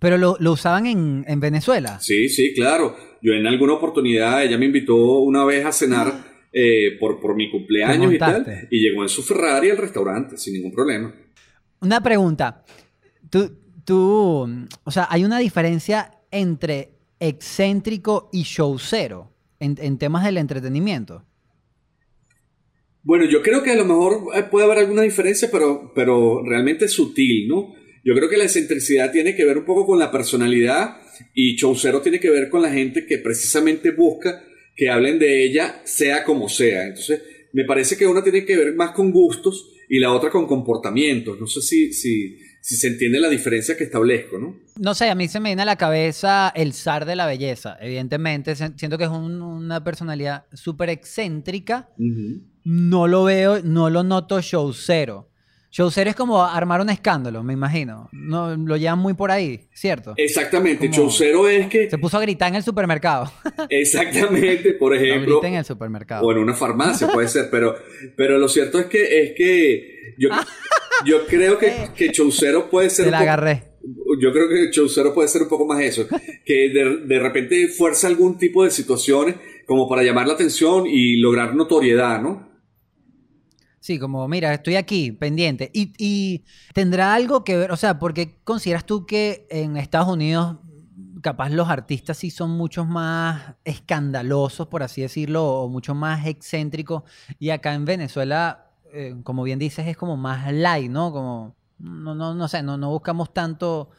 ¿Pero 0.01 0.19
lo, 0.19 0.37
usaban 0.51 0.87
en, 0.87 1.39
Venezuela? 1.39 2.01
Sí, 2.01 2.29
sí, 2.29 2.55
claro. 2.55 2.97
Yo 3.23 3.35
en 3.35 3.47
alguna 3.47 3.75
oportunidad, 3.75 4.43
ella 4.43 4.59
me 4.59 4.67
invitó 4.67 4.97
una 5.21 5.45
vez 5.45 5.65
a 5.65 5.71
cenar 5.71 6.49
eh, 6.53 6.99
por, 6.99 7.21
por 7.21 7.37
mi 7.37 7.49
cumpleaños 7.49 8.13
y 8.13 8.19
tal, 8.19 8.67
y 8.69 8.81
llegó 8.81 9.05
en 9.05 9.09
su 9.09 9.23
Ferrari 9.23 9.71
al 9.71 9.77
restaurante 9.77 10.37
sin 10.37 10.55
ningún 10.55 10.73
problema. 10.73 11.15
Una 11.83 12.03
pregunta. 12.03 12.65
Tú, 13.31 13.49
tú, 13.85 14.67
o 14.83 14.91
sea, 14.91 15.07
hay 15.09 15.25
una 15.25 15.39
diferencia 15.39 16.11
entre 16.33 16.97
excéntrico 17.21 18.29
y 18.33 18.43
showcero 18.43 19.31
en, 19.61 19.77
en 19.81 19.99
temas 19.99 20.25
del 20.25 20.39
entretenimiento. 20.39 21.25
Bueno, 23.05 23.25
yo 23.25 23.43
creo 23.43 23.63
que 23.63 23.71
a 23.71 23.77
lo 23.77 23.85
mejor 23.85 24.37
eh, 24.37 24.45
puede 24.51 24.67
haber 24.67 24.79
alguna 24.79 25.03
diferencia, 25.03 25.49
pero, 25.51 25.93
pero 25.95 26.43
realmente 26.45 26.89
sutil, 26.89 27.49
¿no? 27.49 27.75
Yo 28.05 28.15
creo 28.15 28.29
que 28.29 28.37
la 28.37 28.45
excentricidad 28.45 29.13
tiene 29.13 29.35
que 29.35 29.45
ver 29.45 29.59
un 29.59 29.65
poco 29.65 29.87
con 29.87 29.99
la 29.99 30.11
personalidad 30.11 30.97
y 31.35 31.57
Chaucero 31.57 32.01
tiene 32.01 32.21
que 32.21 32.31
ver 32.31 32.49
con 32.49 32.63
la 32.63 32.71
gente 32.71 33.07
que 33.07 33.19
precisamente 33.19 33.93
busca 33.93 34.43
que 34.75 34.89
hablen 34.89 35.19
de 35.19 35.45
ella 35.45 35.83
sea 35.85 36.25
como 36.25 36.49
sea. 36.49 36.87
Entonces, 36.87 37.23
me 37.53 37.65
parece 37.65 37.97
que 37.97 38.07
una 38.07 38.23
tiene 38.23 38.45
que 38.45 38.57
ver 38.57 38.75
más 38.75 38.93
con 38.93 39.13
gustos 39.13 39.71
y 39.89 39.99
la 39.99 40.13
otra 40.13 40.31
con 40.31 40.47
comportamientos. 40.47 41.39
No 41.39 41.47
sé 41.47 41.61
si, 41.61 41.93
si, 41.93 42.39
si 42.61 42.77
se 42.77 42.89
entiende 42.89 43.21
la 43.21 43.29
diferencia 43.29 43.77
que 43.77 43.85
establezco, 43.85 44.39
¿no? 44.39 44.57
No 44.81 44.95
sé, 44.95 45.11
a 45.11 45.15
mí 45.15 45.29
se 45.29 45.39
me 45.39 45.51
viene 45.51 45.63
a 45.63 45.67
la 45.67 45.77
cabeza 45.77 46.53
el 46.57 46.73
zar 46.73 47.05
de 47.05 47.15
la 47.15 47.27
belleza. 47.27 47.77
Evidentemente, 47.81 48.57
siento 48.57 48.97
que 48.97 49.05
es 49.05 49.11
una 49.11 49.85
personalidad 49.85 50.47
súper 50.55 50.89
excéntrica 50.89 51.91
no 52.65 53.07
lo 53.07 53.25
veo, 53.25 53.61
no 53.63 53.91
lo 53.91 54.03
noto 54.03 54.41
showcero. 54.41 55.29
Showcero 55.73 56.11
es 56.11 56.17
como 56.17 56.45
armar 56.45 56.83
un 56.83 56.91
escándalo, 56.91 57.43
me 57.43 57.55
imagino. 57.55 58.11
No, 58.13 58.55
lo 58.55 58.77
llevan 58.77 58.99
muy 58.99 59.15
por 59.15 59.31
ahí, 59.31 59.69
¿cierto? 59.73 60.13
Exactamente. 60.19 60.91
Showcero 60.91 61.49
es 61.49 61.67
que. 61.69 61.89
Se 61.89 61.97
puso 61.97 62.19
a 62.19 62.21
gritar 62.21 62.49
en 62.51 62.57
el 62.57 62.63
supermercado. 62.63 63.33
Exactamente, 63.71 64.75
por 64.75 64.95
ejemplo. 64.95 65.41
No 65.43 65.49
en 65.49 65.55
el 65.55 65.65
supermercado. 65.65 66.27
O 66.27 66.33
en 66.33 66.39
una 66.39 66.53
farmacia, 66.53 67.09
puede 67.09 67.27
ser. 67.27 67.49
Pero, 67.51 67.75
pero 68.17 68.39
lo 68.39 68.49
cierto 68.49 68.79
es 68.81 68.87
que, 68.87 69.23
es 69.23 69.33
que 69.35 70.15
yo, 70.19 70.29
yo 71.07 71.27
creo 71.27 71.59
que, 71.59 71.73
que 71.97 72.13
puede 72.71 72.91
ser. 72.91 73.07
Te 73.07 73.11
la 73.11 73.21
agarré. 73.21 73.63
yo 74.21 74.31
creo 74.31 74.51
que 74.51 74.71
Chaucero 74.71 75.15
puede 75.15 75.29
ser 75.29 75.41
un 75.41 75.49
poco 75.49 75.65
más 75.65 75.81
eso, 75.81 76.07
que 76.45 76.69
de, 76.69 76.99
de, 77.07 77.19
repente 77.19 77.69
fuerza 77.69 78.09
algún 78.09 78.37
tipo 78.37 78.63
de 78.63 78.71
situaciones 78.71 79.37
como 79.67 79.89
para 79.89 80.03
llamar 80.03 80.27
la 80.27 80.35
atención 80.35 80.87
y 80.87 81.17
lograr 81.17 81.55
notoriedad, 81.55 82.21
¿no? 82.21 82.52
Sí, 83.83 83.99
como, 83.99 84.29
mira, 84.29 84.55
estoy 84.55 84.77
aquí, 84.77 85.11
pendiente. 85.11 85.69
Y, 85.75 85.93
y 85.99 86.45
tendrá 86.73 87.15
algo 87.15 87.43
que 87.43 87.57
ver, 87.57 87.73
o 87.73 87.77
sea, 87.77 87.99
porque 87.99 88.39
consideras 88.45 88.87
tú 88.87 89.07
que 89.07 89.45
en 89.51 89.77
Estados 89.77 90.07
Unidos 90.07 90.59
capaz 91.21 91.51
los 91.51 91.69
artistas 91.69 92.17
sí 92.17 92.31
son 92.31 92.51
muchos 92.51 92.87
más 92.87 93.55
escandalosos, 93.65 94.69
por 94.69 94.85
así 94.85 95.03
decirlo, 95.03 95.45
o 95.45 95.69
mucho 95.69 95.97
más 95.97 96.27
excéntricos, 96.29 97.03
y 97.41 97.51
acá 97.51 97.75
en 97.75 97.85
Venezuela, 97.85 98.71
eh, 98.93 99.17
como 99.25 99.43
bien 99.43 99.59
dices, 99.59 99.89
es 99.89 99.97
como 99.97 100.17
más 100.17 100.53
light, 100.53 100.89
¿no? 100.89 101.11
Como 101.11 101.57
no, 101.81 102.15
no, 102.15 102.37
no 102.37 102.47
sé, 102.47 102.63
no, 102.63 102.77
no 102.77 102.89
buscamos 102.91 103.35
tanto, 103.35 103.91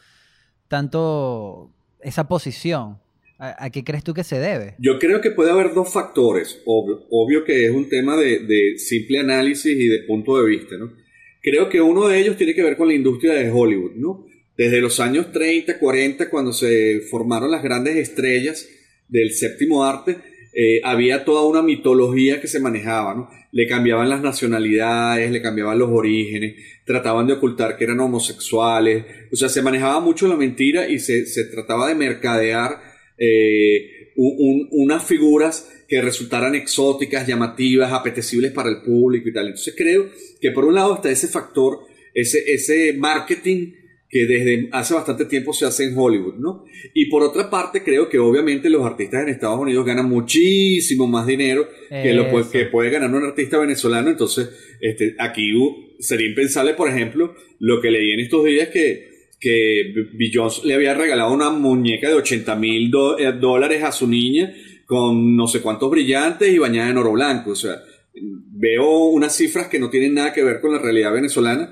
tanto 0.70 1.72
esa 2.00 2.26
posición. 2.30 3.03
¿A, 3.44 3.70
qué 3.72 3.84
crees 3.84 4.06
tú 4.06 4.14
que 4.14 4.24
se 4.24 4.40
debe? 4.40 4.76
Yo 4.80 4.98
creo 5.00 5.20
que 5.20 5.32
puede 5.32 5.52
haber 5.52 5.74
dos 5.74 5.92
factores. 5.92 6.62
Obvio, 6.66 7.44
que 7.44 7.66
es 7.66 7.72
un 7.72 7.90
tema 7.90 8.16
de, 8.16 8.76
simple 8.78 9.20
análisis 9.20 9.78
y 9.78 9.88
de 9.88 10.04
punto 10.04 10.38
de 10.38 10.48
vista, 10.48 10.78
¿no? 10.78 10.94
Creo 11.42 11.68
que 11.68 11.82
uno 11.82 12.08
de 12.08 12.20
ellos 12.20 12.38
tiene 12.38 12.56
que 12.56 12.64
ver 12.64 12.78
con 12.78 12.88
la 12.88 12.94
industria 12.94 13.34
de 13.34 13.52
Hollywood, 13.52 13.96
¿no? 13.96 14.26
Desde 14.56 14.80
los 14.80 15.02
años 15.02 15.34
30, 15.34 15.78
40, 15.78 16.30
cuando 16.30 16.54
se 16.54 17.02
formaron 17.12 17.52
las 17.52 17.64
grandes 17.64 17.98
estrellas 17.98 18.70
del 19.10 19.34
séptimo 19.34 19.84
arte, 19.84 20.16
eh, 20.56 20.80
había 20.84 21.26
toda 21.26 21.46
una 21.46 21.64
mitología 21.64 22.40
que 22.40 22.48
se 22.48 22.62
manejaba, 22.62 23.16
¿no? 23.16 23.30
Le 23.52 23.68
cambiaban 23.68 24.10
las 24.10 24.22
nacionalidades, 24.22 25.32
le 25.32 25.42
cambiaban 25.42 25.80
los 25.80 25.90
orígenes, 25.90 26.56
trataban 26.86 27.28
de 27.28 27.34
ocultar 27.34 27.76
que 27.76 27.84
eran 27.84 28.00
homosexuales, 28.00 29.04
o 29.32 29.36
sea, 29.36 29.50
se 29.50 29.64
manejaba 29.64 30.00
mucho 30.00 30.28
la 30.28 30.38
mentira 30.38 30.88
y 30.88 31.00
se, 31.00 31.26
trataba 31.52 31.90
de 31.90 31.96
mercadear 31.96 32.93
eh, 33.26 34.12
unas 34.16 35.04
figuras 35.06 35.70
que 35.88 36.02
resultaran 36.02 36.56
exóticas, 36.56 37.28
llamativas, 37.28 37.92
apetecibles 37.92 38.52
para 38.52 38.70
el 38.70 38.82
público 38.82 39.30
y 39.30 39.34
tal. 39.34 39.48
Entonces 39.48 39.74
creo 39.78 40.10
que 40.40 40.52
por 40.52 40.66
un 40.66 40.76
lado 40.76 40.96
está 40.96 41.10
ese 41.10 41.28
factor, 41.28 41.80
ese, 42.14 42.44
ese 42.54 42.94
marketing 42.94 43.74
que 44.10 44.28
desde 44.28 44.70
hace 44.72 44.94
bastante 44.94 45.26
tiempo 45.26 45.54
se 45.54 45.66
hace 45.66 45.86
en 45.86 45.98
Hollywood, 45.98 46.36
¿no? 46.36 46.66
Y 46.94 47.08
por 47.08 47.24
otra 47.24 47.50
parte, 47.50 47.82
creo 47.82 48.10
que 48.10 48.20
obviamente 48.20 48.70
los 48.70 48.86
artistas 48.86 49.24
en 49.24 49.30
Estados 49.30 49.60
Unidos 49.60 49.86
ganan 49.88 50.08
muchísimo 50.08 51.08
más 51.08 51.26
dinero 51.26 51.68
que 51.90 52.14
lo 52.14 52.30
que 52.52 52.66
puede 52.66 52.92
ganar 52.92 53.12
un 53.12 53.26
artista 53.26 53.58
venezolano. 53.58 54.12
Entonces, 54.12 54.50
este, 54.80 55.16
aquí 55.18 55.52
sería 55.98 56.28
impensable, 56.28 56.76
por 56.76 56.90
ejemplo, 56.90 57.34
lo 57.58 57.82
que 57.82 57.90
leí 57.90 58.12
en 58.12 58.20
estos 58.20 58.46
días 58.46 58.68
que, 58.70 59.13
que 59.44 59.94
Beyoncé 60.14 60.66
le 60.66 60.74
había 60.74 60.94
regalado 60.94 61.34
una 61.34 61.50
muñeca 61.50 62.08
de 62.08 62.14
80 62.14 62.56
mil 62.56 62.90
eh, 63.20 63.34
dólares 63.34 63.84
a 63.84 63.92
su 63.92 64.08
niña 64.08 64.54
con 64.86 65.36
no 65.36 65.48
sé 65.48 65.62
cuántos 65.62 65.92
brillantes 65.92 66.48
y 66.50 66.58
bañada 66.58 66.90
en 66.90 66.98
oro 66.98 67.12
blanco. 67.12 67.52
O 67.52 67.56
sea, 67.56 67.76
veo 68.14 69.08
unas 69.08 69.36
cifras 69.36 69.68
que 69.68 69.80
no 69.80 69.90
tienen 69.90 70.14
nada 70.14 70.32
que 70.32 70.44
ver 70.44 70.62
con 70.62 70.72
la 70.72 70.80
realidad 70.80 71.12
venezolana 71.12 71.70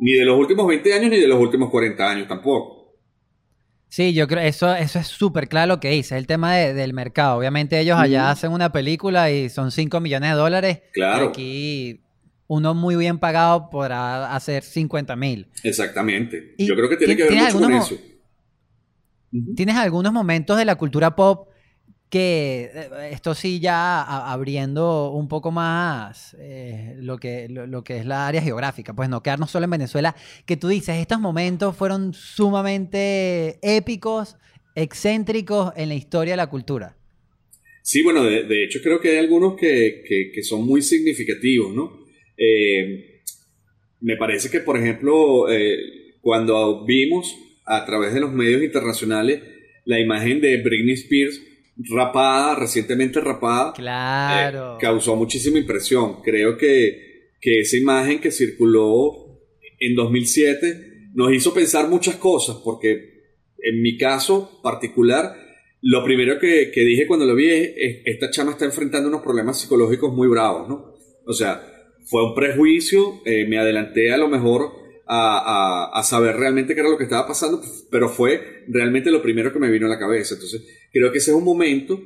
ni 0.00 0.14
de 0.14 0.24
los 0.24 0.36
últimos 0.36 0.66
20 0.66 0.92
años 0.94 1.10
ni 1.10 1.20
de 1.20 1.28
los 1.28 1.38
últimos 1.38 1.70
40 1.70 2.10
años 2.10 2.26
tampoco. 2.26 2.98
Sí, 3.88 4.12
yo 4.12 4.26
creo 4.26 4.40
eso 4.40 4.74
eso 4.74 4.98
es 4.98 5.06
súper 5.06 5.48
claro 5.48 5.74
lo 5.74 5.80
que 5.80 5.90
dice, 5.90 6.16
el 6.16 6.26
tema 6.26 6.56
del 6.56 6.92
mercado. 6.92 7.38
Obviamente 7.38 7.78
ellos 7.78 7.98
allá 8.00 8.32
hacen 8.32 8.50
una 8.50 8.72
película 8.72 9.30
y 9.30 9.48
son 9.48 9.70
5 9.70 10.00
millones 10.00 10.30
de 10.30 10.36
dólares. 10.36 10.82
Claro. 10.92 11.28
aquí 11.28 12.00
uno 12.50 12.74
muy 12.74 12.96
bien 12.96 13.20
pagado 13.20 13.70
podrá 13.70 14.34
hacer 14.34 14.64
50 14.64 15.14
mil. 15.14 15.46
Exactamente. 15.62 16.56
Yo 16.58 16.74
creo 16.74 16.88
que 16.88 16.96
tiene 16.96 17.16
que 17.16 17.22
ver 17.22 17.32
mucho 17.32 17.60
con 17.60 17.72
eso. 17.72 17.96
¿Tienes 19.54 19.76
algunos 19.76 20.12
momentos 20.12 20.58
de 20.58 20.64
la 20.64 20.74
cultura 20.74 21.14
pop 21.14 21.48
que 22.08 22.72
eh, 22.74 23.10
esto 23.12 23.36
sí 23.36 23.60
ya 23.60 24.02
abriendo 24.02 25.12
un 25.12 25.28
poco 25.28 25.52
más 25.52 26.36
eh, 26.40 26.96
lo, 26.98 27.18
que, 27.18 27.46
lo, 27.48 27.84
que 27.84 27.98
es 27.98 28.04
la 28.04 28.26
área 28.26 28.42
geográfica, 28.42 28.94
pues 28.94 29.08
no 29.08 29.22
quedarnos 29.22 29.52
solo 29.52 29.66
en 29.66 29.70
Venezuela, 29.70 30.16
que 30.44 30.56
tú 30.56 30.66
dices, 30.66 30.96
estos 30.96 31.20
momentos 31.20 31.76
fueron 31.76 32.12
sumamente 32.14 33.60
épicos, 33.62 34.34
excéntricos 34.74 35.72
en 35.76 35.88
la 35.88 35.94
historia 35.94 36.32
de 36.32 36.38
la 36.38 36.48
cultura. 36.48 36.96
Sí, 37.82 38.02
bueno, 38.02 38.24
de, 38.24 38.64
hecho 38.64 38.80
creo 38.82 39.00
que 39.00 39.10
hay 39.10 39.18
algunos 39.18 39.54
que, 39.56 40.32
son 40.42 40.66
muy 40.66 40.82
significativos, 40.82 41.72
¿no? 41.72 42.09
Eh, 42.40 43.20
me 44.00 44.16
parece 44.16 44.50
que, 44.50 44.60
por 44.60 44.76
ejemplo, 44.76 45.44
cuando 46.22 46.84
vimos 46.86 47.36
a 47.66 47.84
través 47.84 48.14
de 48.14 48.20
los 48.20 48.32
medios 48.32 48.62
internacionales 48.62 49.42
la 49.84 50.00
imagen 50.00 50.40
de 50.40 50.56
Britney 50.62 50.94
Spears, 50.94 51.40
rapada, 51.88 52.54
recientemente 52.54 53.20
rapada, 53.20 53.72
claro. 53.72 54.74
Eh, 54.74 54.78
causó 54.80 55.16
muchísima 55.16 55.58
impresión. 55.58 56.22
Creo 56.22 56.56
que, 56.56 57.30
que 57.40 57.60
esa 57.60 57.76
imagen 57.76 58.20
que 58.20 58.30
circuló 58.30 59.40
en 59.78 59.94
2007 59.94 61.10
nos 61.14 61.32
hizo 61.32 61.54
pensar 61.54 61.88
muchas 61.88 62.16
cosas, 62.16 62.58
porque 62.64 63.10
en 63.58 63.82
mi 63.82 63.96
caso 63.96 64.60
particular, 64.62 65.34
lo 65.82 66.04
primero 66.04 66.38
que, 66.38 66.70
que 66.72 66.82
dije 66.82 67.06
cuando 67.06 67.26
lo 67.26 67.34
vi 67.34 67.48
es, 67.48 68.02
esta 68.04 68.30
chama 68.30 68.52
está 68.52 68.64
enfrentando 68.64 69.08
unos 69.08 69.22
problemas 69.22 69.60
psicológicos 69.60 70.12
muy 70.12 70.28
bravos, 70.28 70.68
¿no? 70.68 70.94
O 71.26 71.32
sea, 71.32 71.62
fue 72.06 72.24
un 72.24 72.34
prejuicio, 72.34 73.22
eh, 73.24 73.46
me 73.46 73.58
adelanté 73.58 74.12
a 74.12 74.16
lo 74.16 74.28
mejor 74.28 74.80
a, 75.12 76.02
saber 76.04 76.36
realmente 76.36 76.74
qué 76.74 76.80
era 76.80 76.88
lo 76.88 76.96
que 76.96 77.04
estaba 77.04 77.26
pasando, 77.26 77.60
pero 77.90 78.08
fue 78.08 78.64
realmente 78.68 79.10
lo 79.10 79.20
primero 79.20 79.52
que 79.52 79.58
me 79.58 79.70
vino 79.70 79.86
a 79.86 79.90
la 79.90 79.98
cabeza. 79.98 80.34
Entonces, 80.34 80.62
creo 80.92 81.10
que 81.10 81.18
ese 81.18 81.32
es 81.32 81.36
un 81.36 81.44
momento 81.44 82.00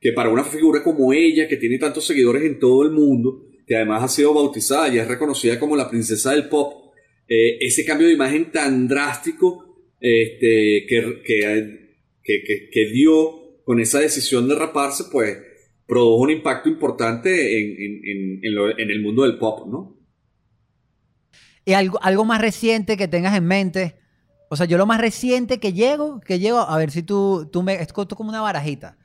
que 0.00 0.12
para 0.12 0.28
una 0.28 0.44
figura 0.44 0.82
como 0.82 1.12
ella, 1.12 1.48
que 1.48 1.56
tiene 1.56 1.78
tantos 1.78 2.04
seguidores 2.04 2.42
en 2.42 2.58
todo 2.58 2.82
el 2.82 2.90
mundo, 2.90 3.46
que 3.66 3.76
además 3.76 4.02
ha 4.02 4.08
sido 4.08 4.34
bautizada 4.34 4.88
y 4.88 4.98
es 4.98 5.08
reconocida 5.08 5.58
como 5.58 5.76
la 5.76 5.88
princesa 5.88 6.32
del 6.32 6.48
pop, 6.48 6.92
eh, 7.28 7.58
ese 7.60 7.84
cambio 7.84 8.08
de 8.08 8.14
imagen 8.14 8.50
tan 8.50 8.86
drástico 8.86 9.72
este, 10.00 10.84
que, 10.88 11.22
que, 12.24 12.68
que, 12.70 12.86
dio 12.92 13.62
con 13.64 13.80
esa 13.80 14.00
decisión 14.00 14.48
de 14.48 14.56
raparse, 14.56 15.04
pues 15.10 15.38
produjo 15.86 16.22
un 16.22 16.30
impacto 16.30 16.68
importante 16.68 17.60
en, 17.60 18.40
en 18.44 18.90
el 18.90 19.02
mundo 19.02 19.22
del 19.22 19.38
pop, 19.38 19.66
¿no? 19.66 20.02
Y 21.64 21.74
algo, 21.74 22.02
algo 22.02 22.24
más 22.24 22.40
reciente 22.40 22.96
que 22.96 23.08
tengas 23.08 23.36
en 23.36 23.44
mente. 23.44 23.94
O 24.48 24.56
sea, 24.56 24.66
yo 24.66 24.76
lo 24.76 24.86
más 24.86 25.00
reciente 25.00 25.58
que 25.58 25.72
llego, 25.72 26.20
que 26.20 26.38
llego, 26.38 26.58
a 26.58 26.76
ver 26.76 26.90
si 26.90 27.02
tú, 27.02 27.48
tú 27.50 27.62
me... 27.62 27.74
Es 27.74 27.92
como 27.92 28.28
una 28.28 28.40
barajita. 28.40 28.98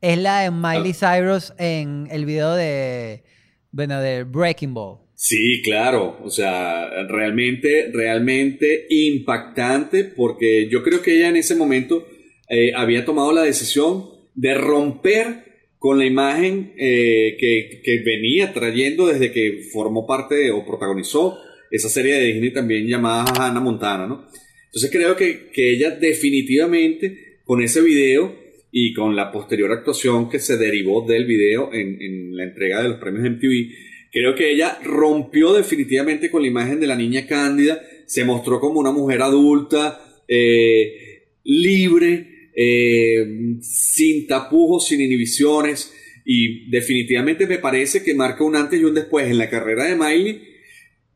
Es 0.00 0.18
la 0.18 0.40
de 0.40 0.50
Miley 0.50 0.94
ah. 1.00 1.16
Cyrus 1.18 1.52
en 1.58 2.08
el 2.10 2.24
video 2.24 2.54
de, 2.54 3.24
bueno, 3.70 4.00
de 4.00 4.24
Breaking 4.24 4.74
Ball. 4.74 5.00
Sí, 5.14 5.60
claro. 5.62 6.18
O 6.22 6.30
sea, 6.30 6.88
realmente, 7.08 7.90
realmente 7.92 8.86
impactante 8.88 10.04
porque 10.04 10.68
yo 10.70 10.82
creo 10.82 11.02
que 11.02 11.16
ella 11.16 11.28
en 11.28 11.36
ese 11.36 11.54
momento 11.54 12.06
eh, 12.48 12.72
había 12.74 13.04
tomado 13.04 13.32
la 13.32 13.42
decisión 13.42 14.08
de 14.34 14.54
romper 14.54 15.53
con 15.84 15.98
la 15.98 16.06
imagen 16.06 16.72
eh, 16.78 17.36
que, 17.38 17.82
que, 17.84 17.98
venía 17.98 18.54
trayendo 18.54 19.06
desde 19.06 19.30
que 19.30 19.64
formó 19.70 20.06
parte 20.06 20.50
o 20.50 20.64
protagonizó 20.64 21.36
esa 21.70 21.90
serie 21.90 22.14
de 22.14 22.24
Disney 22.24 22.54
también 22.54 22.86
llamada 22.86 23.26
Hannah 23.36 23.60
Montana, 23.60 24.06
¿no? 24.06 24.26
Entonces 24.64 24.90
creo 24.90 25.14
que, 25.14 25.50
que 25.52 25.74
ella 25.74 25.90
definitivamente 25.90 27.40
con 27.44 27.60
ese 27.60 27.82
video 27.82 28.34
y 28.72 28.94
con 28.94 29.14
la 29.14 29.30
posterior 29.30 29.70
actuación 29.72 30.30
que 30.30 30.38
se 30.38 30.56
derivó 30.56 31.06
del 31.06 31.26
video 31.26 31.70
en, 31.74 32.00
en, 32.00 32.34
la 32.34 32.44
entrega 32.44 32.82
de 32.82 32.88
los 32.88 32.98
premios 32.98 33.30
MTV, 33.32 33.74
creo 34.10 34.34
que 34.34 34.52
ella 34.52 34.78
rompió 34.84 35.52
definitivamente 35.52 36.30
con 36.30 36.40
la 36.40 36.48
imagen 36.48 36.80
de 36.80 36.86
la 36.86 36.96
niña 36.96 37.26
cándida, 37.26 37.82
se 38.06 38.24
mostró 38.24 38.58
como 38.58 38.80
una 38.80 38.90
mujer 38.90 39.20
adulta, 39.20 40.00
eh, 40.28 41.26
libre, 41.44 42.33
eh, 42.54 43.56
sin 43.60 44.26
tapujos, 44.26 44.86
sin 44.86 45.00
inhibiciones, 45.00 45.92
y 46.24 46.70
definitivamente 46.70 47.46
me 47.46 47.58
parece 47.58 48.02
que 48.02 48.14
marca 48.14 48.44
un 48.44 48.56
antes 48.56 48.80
y 48.80 48.84
un 48.84 48.94
después 48.94 49.28
en 49.28 49.38
la 49.38 49.50
carrera 49.50 49.84
de 49.84 49.96
Miley 49.96 50.42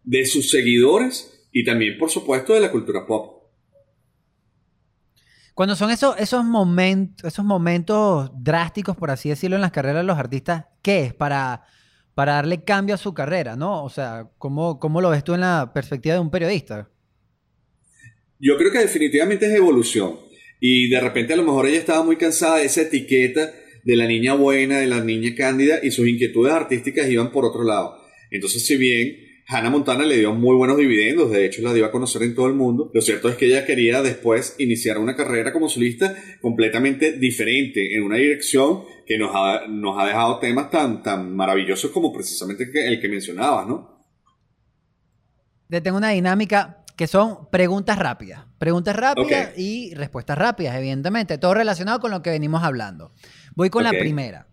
de 0.04 0.26
sus 0.26 0.50
seguidores 0.50 1.48
y 1.52 1.64
también, 1.64 1.98
por 1.98 2.10
supuesto, 2.10 2.54
de 2.54 2.60
la 2.60 2.70
cultura 2.70 3.06
pop. 3.06 3.38
Cuando 5.54 5.74
son 5.74 5.90
esos, 5.90 6.14
esos, 6.18 6.44
momentos, 6.44 7.26
esos 7.26 7.44
momentos 7.44 8.30
drásticos, 8.34 8.96
por 8.96 9.10
así 9.10 9.28
decirlo, 9.28 9.56
en 9.56 9.62
las 9.62 9.72
carreras 9.72 10.02
de 10.02 10.06
los 10.06 10.16
artistas, 10.16 10.66
¿qué 10.82 11.06
es? 11.06 11.14
Para, 11.14 11.64
para 12.14 12.34
darle 12.34 12.62
cambio 12.62 12.94
a 12.94 12.98
su 12.98 13.12
carrera, 13.12 13.56
¿no? 13.56 13.82
O 13.82 13.90
sea, 13.90 14.30
¿cómo, 14.38 14.78
¿cómo 14.78 15.00
lo 15.00 15.10
ves 15.10 15.24
tú 15.24 15.34
en 15.34 15.40
la 15.40 15.72
perspectiva 15.74 16.14
de 16.14 16.20
un 16.20 16.30
periodista? 16.30 16.88
Yo 18.38 18.56
creo 18.56 18.70
que 18.70 18.78
definitivamente 18.78 19.46
es 19.46 19.54
evolución. 19.54 20.27
Y 20.60 20.88
de 20.88 21.00
repente 21.00 21.32
a 21.32 21.36
lo 21.36 21.44
mejor 21.44 21.66
ella 21.66 21.78
estaba 21.78 22.04
muy 22.04 22.16
cansada 22.16 22.58
de 22.58 22.66
esa 22.66 22.82
etiqueta 22.82 23.52
de 23.84 23.96
la 23.96 24.06
niña 24.06 24.34
buena, 24.34 24.80
de 24.80 24.86
la 24.86 25.02
niña 25.02 25.34
cándida, 25.36 25.80
y 25.82 25.90
sus 25.90 26.08
inquietudes 26.08 26.52
artísticas 26.52 27.08
iban 27.08 27.32
por 27.32 27.44
otro 27.44 27.64
lado. 27.64 27.96
Entonces, 28.30 28.66
si 28.66 28.76
bien 28.76 29.28
Hannah 29.50 29.70
Montana 29.70 30.04
le 30.04 30.18
dio 30.18 30.34
muy 30.34 30.54
buenos 30.56 30.76
dividendos, 30.76 31.30
de 31.30 31.46
hecho 31.46 31.62
la 31.62 31.72
dio 31.72 31.86
a 31.86 31.90
conocer 31.90 32.22
en 32.22 32.34
todo 32.34 32.48
el 32.48 32.52
mundo. 32.52 32.90
Lo 32.92 33.00
cierto 33.00 33.30
es 33.30 33.36
que 33.36 33.46
ella 33.46 33.64
quería 33.64 34.02
después 34.02 34.56
iniciar 34.58 34.98
una 34.98 35.16
carrera 35.16 35.54
como 35.54 35.70
solista 35.70 36.14
completamente 36.42 37.12
diferente, 37.12 37.94
en 37.96 38.02
una 38.02 38.16
dirección 38.16 38.82
que 39.06 39.16
nos 39.16 39.30
ha, 39.32 39.66
nos 39.66 39.98
ha 39.98 40.06
dejado 40.06 40.38
temas 40.38 40.70
tan, 40.70 41.02
tan 41.02 41.34
maravillosos 41.34 41.90
como 41.92 42.12
precisamente 42.12 42.70
el 42.74 43.00
que 43.00 43.08
mencionabas, 43.08 43.66
¿no? 43.66 44.04
Tengo 45.70 45.96
una 45.96 46.10
dinámica 46.10 46.84
que 46.98 47.06
son 47.06 47.48
preguntas 47.52 47.96
rápidas. 47.96 48.44
Preguntas 48.58 48.96
rápidas 48.96 49.56
y 49.56 49.94
respuestas 49.94 50.36
rápidas, 50.36 50.74
evidentemente. 50.74 51.38
Todo 51.38 51.54
relacionado 51.54 52.00
con 52.00 52.10
lo 52.10 52.22
que 52.22 52.30
venimos 52.30 52.64
hablando. 52.64 53.12
Voy 53.54 53.70
con 53.70 53.84
la 53.84 53.90
primera. 53.90 54.48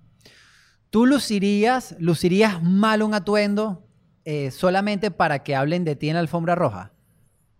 ¿Tú 0.92 1.08
lucirías, 1.08 1.96
lucirías 1.98 2.62
mal 2.62 3.02
un 3.02 3.16
atuendo 3.16 3.88
eh, 4.26 4.52
solamente 4.52 5.10
para 5.10 5.42
que 5.42 5.56
hablen 5.56 5.84
de 5.86 5.96
ti 5.96 6.08
en 6.08 6.14
la 6.14 6.20
alfombra 6.20 6.54
roja? 6.54 6.94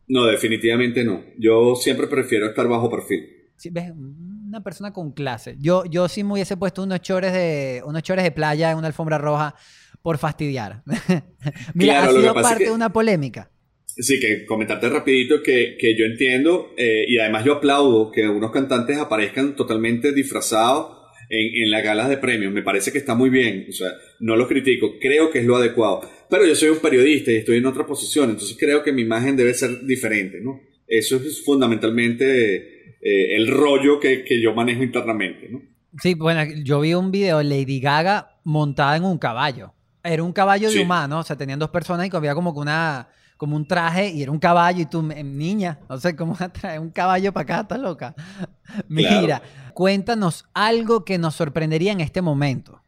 No, 0.08 0.26
definitivamente 0.26 1.04
no. 1.04 1.24
Yo 1.40 1.74
siempre 1.74 2.06
prefiero 2.06 2.46
estar 2.46 2.68
bajo 2.68 2.88
perfil. 2.88 3.26
Sí, 3.56 3.72
¿ves? 3.72 3.92
Una 3.92 4.62
persona 4.62 4.94
con 4.94 5.14
clase. 5.14 5.56
Yo, 5.60 5.86
yo 5.86 6.08
sí 6.08 6.24
me 6.24 6.34
hubiese 6.34 6.58
puesto 6.58 6.84
unos 6.84 7.02
chores 7.02 7.34
de, 7.34 7.82
unos 7.88 8.04
chores 8.04 8.24
de 8.24 8.32
playa 8.32 8.70
en 8.70 8.78
una 8.78 8.86
alfombra 8.86 9.18
roja 9.18 9.56
por 10.04 10.20
fastidiar. 10.20 10.84
Mira, 11.74 12.04
ha 12.04 12.12
sido 12.12 12.36
parte 12.36 12.66
de 12.66 12.72
una 12.72 12.94
polémica. 12.94 13.50
Sí, 13.98 14.20
que 14.20 14.46
comentarte 14.46 14.90
rapidito 14.90 15.42
que, 15.42 15.78
que 15.80 15.96
yo 15.98 16.06
entiendo 16.06 16.74
eh, 16.78 17.06
y 17.08 17.18
además 17.18 17.46
yo 17.46 17.54
aplaudo 17.54 18.12
que 18.12 18.28
unos 18.28 18.52
cantantes 18.52 18.98
aparezcan 18.98 19.56
totalmente 19.56 20.12
disfrazados 20.12 20.98
en, 21.30 21.64
en 21.64 21.72
las 21.72 21.84
galas 21.84 22.10
de 22.10 22.18
premios. 22.18 22.52
Me 22.52 22.62
parece 22.62 22.92
que 22.92 22.98
está 22.98 23.16
muy 23.16 23.30
bien, 23.30 23.68
o 23.70 23.72
sea, 23.72 23.92
no 24.20 24.36
lo 24.36 24.48
critico, 24.48 25.00
creo 25.00 25.30
que 25.30 25.40
es 25.40 25.46
lo 25.46 25.56
adecuado. 25.56 26.02
Pero 26.30 26.46
yo 26.46 26.56
soy 26.56 26.70
un 26.70 26.80
periodista 26.80 27.32
y 27.32 27.36
estoy 27.36 27.58
en 27.58 27.66
otra 27.66 27.86
posición, 27.86 28.32
entonces 28.32 28.58
creo 28.60 28.84
que 28.84 28.92
mi 28.92 29.04
imagen 29.04 29.38
debe 29.38 29.54
ser 29.54 29.86
diferente, 29.86 30.42
¿no? 30.42 30.60
Eso 30.88 31.16
es 31.16 31.44
fundamentalmente 31.44 32.96
eh, 33.02 33.36
el 33.36 33.48
rollo 33.48 34.00
que, 34.00 34.24
que, 34.24 34.42
yo 34.42 34.54
manejo 34.54 34.84
internamente, 34.84 35.48
¿no? 35.50 35.62
Sí, 36.02 36.14
bueno, 36.16 36.44
yo 36.64 36.82
vi 36.82 36.94
un 36.94 37.12
video 37.12 37.38
de 37.38 37.46
Lady 37.46 37.80
Gaga 37.80 38.40
montada 38.44 38.98
en 38.98 39.04
un 39.06 39.18
caballo. 39.18 39.74
Era 40.04 40.22
un 40.22 40.34
caballo 40.34 40.70
de 40.70 40.82
humano, 40.82 41.20
o 41.20 41.24
sea, 41.24 41.38
tenían 41.38 41.60
dos 41.60 41.70
personas 41.70 42.08
y 42.12 42.16
había 42.16 42.36
como 42.36 42.54
que 42.54 42.60
una 42.60 43.08
como 43.46 43.58
un 43.58 43.68
traje 43.68 44.10
y 44.10 44.24
era 44.24 44.32
un 44.32 44.40
caballo 44.40 44.82
y 44.82 44.88
tú, 44.88 45.04
niña, 45.04 45.78
no 45.88 46.00
sé 46.00 46.16
cómo 46.16 46.36
traer 46.52 46.80
un 46.80 46.90
caballo 46.90 47.32
para 47.32 47.44
acá, 47.44 47.62
estás 47.62 47.80
loca. 47.80 48.16
Mira, 48.88 49.40
cuéntanos 49.76 50.46
algo 50.56 51.06
que 51.06 51.20
nos 51.20 51.36
sorprendería 51.36 51.92
en 51.92 52.02
este 52.02 52.24
momento. 52.24 52.82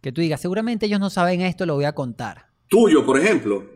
Que 0.00 0.12
tú 0.12 0.20
digas, 0.20 0.40
seguramente 0.40 0.86
ellos 0.86 1.00
no 1.00 1.10
saben 1.10 1.40
esto, 1.40 1.66
lo 1.66 1.74
voy 1.74 1.84
a 1.84 1.96
contar. 1.96 2.46
Tuyo, 2.68 3.04
por 3.04 3.18
ejemplo. 3.18 3.68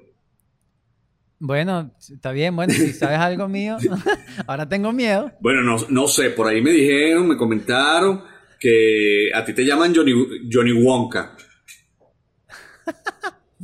Bueno, 1.40 1.90
está 1.98 2.30
bien, 2.30 2.54
bueno, 2.54 2.72
si 2.72 2.92
sabes 2.92 3.18
algo 3.18 3.48
mío, 3.48 3.76
ahora 4.46 4.68
tengo 4.68 4.92
miedo. 4.92 5.32
Bueno, 5.40 5.62
no, 5.62 5.76
no 5.88 6.06
sé, 6.06 6.30
por 6.30 6.46
ahí 6.46 6.62
me 6.62 6.70
dijeron, 6.70 7.26
me 7.26 7.36
comentaron 7.36 8.22
que 8.60 9.28
a 9.34 9.44
ti 9.44 9.52
te 9.54 9.64
llaman 9.64 9.92
Johnny, 9.92 10.12
Johnny 10.52 10.70
Wonka. 10.70 11.36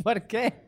¿Por 0.03 0.27
qué? 0.27 0.63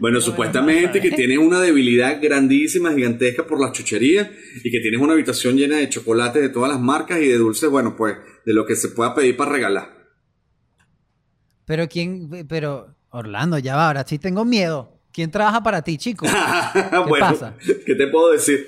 Bueno, 0.00 0.20
supuestamente 0.20 1.00
que 1.00 1.10
tienes 1.10 1.38
una 1.38 1.60
debilidad 1.60 2.20
grandísima, 2.20 2.92
gigantesca 2.92 3.46
por 3.46 3.60
las 3.60 3.72
chucherías 3.72 4.28
y 4.62 4.70
que 4.70 4.80
tienes 4.80 5.00
una 5.00 5.14
habitación 5.14 5.56
llena 5.56 5.76
de 5.76 5.88
chocolate 5.88 6.40
de 6.40 6.48
todas 6.48 6.70
las 6.70 6.80
marcas 6.80 7.20
y 7.20 7.28
de 7.28 7.36
dulces, 7.36 7.70
bueno, 7.70 7.96
pues 7.96 8.16
de 8.44 8.52
lo 8.52 8.66
que 8.66 8.76
se 8.76 8.88
pueda 8.88 9.14
pedir 9.14 9.36
para 9.36 9.52
regalar. 9.52 10.02
Pero 11.64 11.88
quién, 11.88 12.46
pero 12.48 12.94
Orlando, 13.10 13.58
ya 13.58 13.76
va, 13.76 13.86
ahora 13.86 14.04
sí 14.06 14.18
tengo 14.18 14.44
miedo. 14.44 14.98
¿Quién 15.12 15.30
trabaja 15.30 15.62
para 15.62 15.82
ti, 15.82 15.98
chico? 15.98 16.26
¿Qué 16.72 17.20
pasa? 17.20 17.54
¿Qué 17.86 17.94
te 17.94 18.06
puedo 18.08 18.32
decir? 18.32 18.66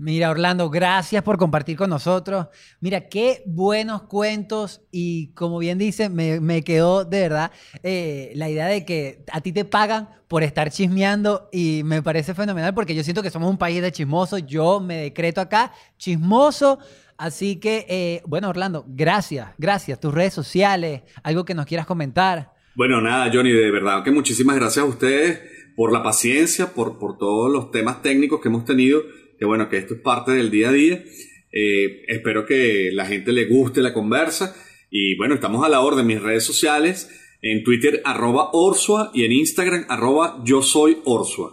Mira, 0.00 0.30
Orlando, 0.30 0.70
gracias 0.70 1.24
por 1.24 1.38
compartir 1.38 1.76
con 1.76 1.90
nosotros. 1.90 2.46
Mira, 2.78 3.08
qué 3.08 3.42
buenos 3.46 4.02
cuentos 4.02 4.80
y 4.92 5.32
como 5.34 5.58
bien 5.58 5.76
dice, 5.76 6.08
me, 6.08 6.62
quedó 6.62 7.04
de 7.04 7.20
verdad 7.22 7.50
eh, 7.82 8.30
la 8.36 8.48
idea 8.48 8.66
de 8.66 8.84
que 8.84 9.24
a 9.32 9.40
ti 9.40 9.52
te 9.52 9.64
pagan 9.64 10.08
por 10.28 10.44
estar 10.44 10.70
chismeando 10.70 11.48
y 11.50 11.82
me 11.84 12.00
parece 12.00 12.32
fenomenal 12.32 12.74
porque 12.74 12.94
yo 12.94 13.02
siento 13.02 13.24
que 13.24 13.30
somos 13.30 13.50
un 13.50 13.58
país 13.58 13.82
de 13.82 13.90
chismosos. 13.90 14.46
Yo 14.46 14.78
me 14.78 14.98
decreto 14.98 15.40
acá 15.40 15.72
chismoso. 15.96 16.78
Así 17.16 17.56
que, 17.56 17.84
eh, 17.88 18.22
bueno, 18.24 18.50
Orlando, 18.50 18.84
gracias, 18.86 19.48
gracias. 19.58 19.98
Tus 19.98 20.14
redes 20.14 20.32
sociales, 20.32 21.02
algo 21.24 21.44
que 21.44 21.54
nos 21.54 21.66
quieras 21.66 21.86
comentar. 21.86 22.52
Bueno, 22.76 23.00
nada, 23.00 23.28
Johnny, 23.34 23.50
de 23.50 23.72
verdad 23.72 24.04
que 24.04 24.12
muchísimas 24.12 24.54
gracias 24.54 24.84
a 24.84 24.88
ustedes 24.88 25.40
por 25.74 25.92
la 25.92 26.04
paciencia, 26.04 26.72
por, 26.72 26.98
por 27.00 27.18
todos 27.18 27.50
los 27.50 27.72
temas 27.72 28.00
técnicos 28.00 28.40
que 28.40 28.46
hemos 28.46 28.64
tenido 28.64 29.02
que 29.38 29.44
bueno, 29.44 29.68
que 29.68 29.78
esto 29.78 29.94
es 29.94 30.00
parte 30.00 30.32
del 30.32 30.50
día 30.50 30.70
a 30.70 30.72
día. 30.72 31.04
Eh, 31.52 32.04
espero 32.08 32.44
que 32.44 32.90
la 32.92 33.06
gente 33.06 33.32
le 33.32 33.46
guste 33.46 33.80
la 33.80 33.94
conversa. 33.94 34.54
Y 34.90 35.16
bueno, 35.16 35.34
estamos 35.34 35.64
a 35.64 35.68
la 35.68 35.80
orden 35.80 36.06
mis 36.06 36.20
redes 36.20 36.44
sociales. 36.44 37.08
En 37.40 37.62
Twitter, 37.62 38.02
arroba 38.04 38.50
Orsua. 38.52 39.10
Y 39.14 39.24
en 39.24 39.32
Instagram, 39.32 39.86
arroba 39.88 40.42
yo 40.44 40.62
soy 40.62 40.98
Orsua. 41.04 41.52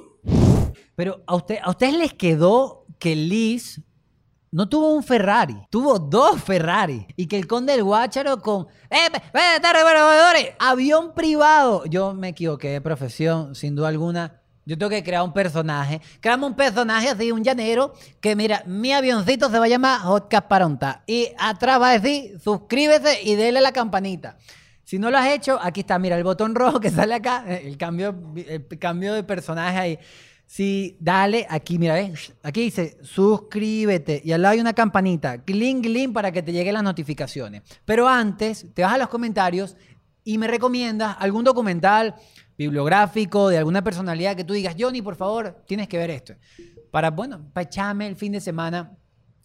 Pero 0.96 1.24
a, 1.28 1.36
usted, 1.36 1.58
a 1.62 1.70
ustedes 1.70 1.98
les 1.98 2.14
quedó 2.14 2.86
que 3.00 3.16
Liz 3.16 3.82
no 4.52 4.70
tuvo 4.70 4.94
un 4.94 5.04
Ferrari, 5.04 5.58
tuvo 5.70 6.00
dos 6.00 6.42
Ferrari. 6.42 7.06
Y 7.18 7.28
que 7.28 7.38
el 7.38 7.46
conde 7.46 7.74
del 7.74 7.84
Guácharo 7.84 8.42
con 8.42 8.68
¡Eh, 8.90 9.12
avión 10.60 11.14
privado. 11.14 11.86
Yo 11.86 12.14
me 12.14 12.30
equivoqué 12.30 12.70
de 12.70 12.82
profesión, 12.82 13.54
sin 13.54 13.76
duda 13.76 13.90
alguna. 13.90 14.42
Yo 14.66 14.78
tengo 14.78 14.90
que 14.90 15.04
crear 15.04 15.24
un 15.24 15.32
personaje. 15.32 16.02
Creamos 16.20 16.50
un 16.50 16.56
personaje 16.56 17.10
así, 17.10 17.32
un 17.32 17.44
llanero, 17.44 17.94
que 18.20 18.36
mira, 18.36 18.64
mi 18.66 18.92
avioncito 18.94 19.50
se 19.50 19.60
va 19.60 19.66
a 19.66 19.70
llamar 19.70 20.02
Hotcast 20.02 20.48
Paronta. 20.48 21.04
Y 21.06 21.30
atrás 21.38 21.80
va 21.80 21.92
a 21.92 22.00
decir, 22.00 22.40
suscríbete 22.40 23.22
y 23.24 23.36
dele 23.36 23.62
la 23.62 23.72
campanita. 23.72 24.38
Si 24.84 24.98
no 24.98 25.12
lo 25.12 25.18
has 25.18 25.30
hecho, 25.30 25.60
aquí 25.62 25.82
está, 25.82 26.00
mira, 26.00 26.18
el 26.18 26.24
botón 26.24 26.56
rojo 26.56 26.80
que 26.80 26.90
sale 26.90 27.14
acá, 27.14 27.44
eh, 27.48 27.64
el 27.66 27.78
cambio, 27.78 28.16
el 28.36 28.68
cambio 28.80 29.14
de 29.14 29.24
personaje 29.24 29.78
ahí. 29.78 30.00
Si 30.48 30.98
dale 31.00 31.46
aquí, 31.50 31.80
mira, 31.80 31.96
¿ves? 31.96 32.34
Aquí 32.44 32.62
dice 32.62 32.98
suscríbete 33.02 34.22
y 34.24 34.32
al 34.32 34.44
lado 34.44 34.54
hay 34.54 34.60
una 34.60 34.74
campanita, 34.74 35.44
clink, 35.44 35.84
clink 35.84 36.14
para 36.14 36.32
que 36.32 36.44
te 36.44 36.52
lleguen 36.52 36.76
las 36.76 36.84
notificaciones. 36.84 37.64
Pero 37.84 38.08
antes, 38.08 38.68
te 38.74 38.84
vas 38.84 38.94
a 38.94 38.98
los 39.00 39.10
comentarios 39.10 39.76
y 40.24 40.38
me 40.38 40.48
recomiendas 40.48 41.16
algún 41.20 41.44
documental 41.44 42.16
bibliográfico 42.58 43.50
de 43.50 43.58
alguna 43.58 43.84
personalidad 43.84 44.36
que 44.36 44.44
tú 44.44 44.54
digas, 44.54 44.76
Johnny, 44.78 45.02
por 45.02 45.16
favor, 45.16 45.64
tienes 45.66 45.88
que 45.88 45.98
ver 45.98 46.10
esto. 46.10 46.34
Para, 46.92 47.12
bueno, 47.12 47.50
para 47.54 47.66
echarme 47.66 48.08
el 48.08 48.16
fin 48.16 48.32
de 48.32 48.42
semana 48.42 48.98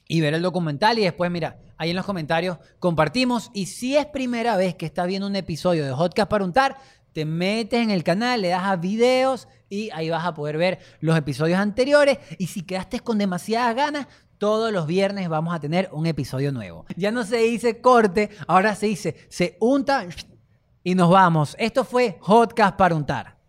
y 0.07 0.21
ver 0.21 0.35
el 0.35 0.43
documental 0.43 0.99
y 0.99 1.03
después, 1.03 1.31
mira, 1.31 1.59
ahí 1.77 1.91
en 1.91 1.97
los 1.97 2.07
comentarios 2.07 2.59
compartimos. 2.79 3.51
Y 3.55 3.67
si 3.67 3.97
es 3.97 4.07
primera 4.07 4.57
vez 4.57 4.75
que 4.75 4.87
estás 4.87 5.07
viendo 5.07 5.27
un 5.27 5.37
episodio 5.37 5.85
de 5.85 5.93
Hotcast 5.93 6.31
para 6.31 6.45
untar, 6.45 6.77
te 7.13 7.25
metes 7.25 7.81
en 7.81 7.91
el 7.91 8.05
canal, 8.05 8.43
le 8.43 8.49
das 8.49 8.65
a 8.65 8.77
videos 8.77 9.49
y 9.69 9.91
ahí 9.91 10.11
vas 10.11 10.25
a 10.25 10.35
poder 10.35 10.59
ver 10.59 10.79
los 11.01 11.17
episodios 11.17 11.59
anteriores. 11.59 12.19
Y 12.39 12.47
si 12.47 12.63
quedaste 12.63 13.01
con 13.01 13.19
demasiadas 13.19 13.75
ganas, 13.75 14.07
todos 14.39 14.73
los 14.73 14.87
viernes 14.87 15.29
vamos 15.29 15.55
a 15.55 15.61
tener 15.61 15.91
un 15.93 16.07
episodio 16.07 16.51
nuevo. 16.51 16.87
Ya 16.97 17.11
no 17.11 17.25
se 17.25 17.39
dice 17.39 17.81
corte, 17.81 18.31
ahora 18.47 18.75
se 18.75 18.87
dice, 18.87 19.17
se 19.29 19.57
unta 19.61 20.07
y 20.83 20.95
nos 20.95 21.11
vamos. 21.11 21.57
Esto 21.59 21.85
fue 21.85 22.19
Hotcast 22.21 22.77
para 22.77 22.95
untar. 22.95 23.40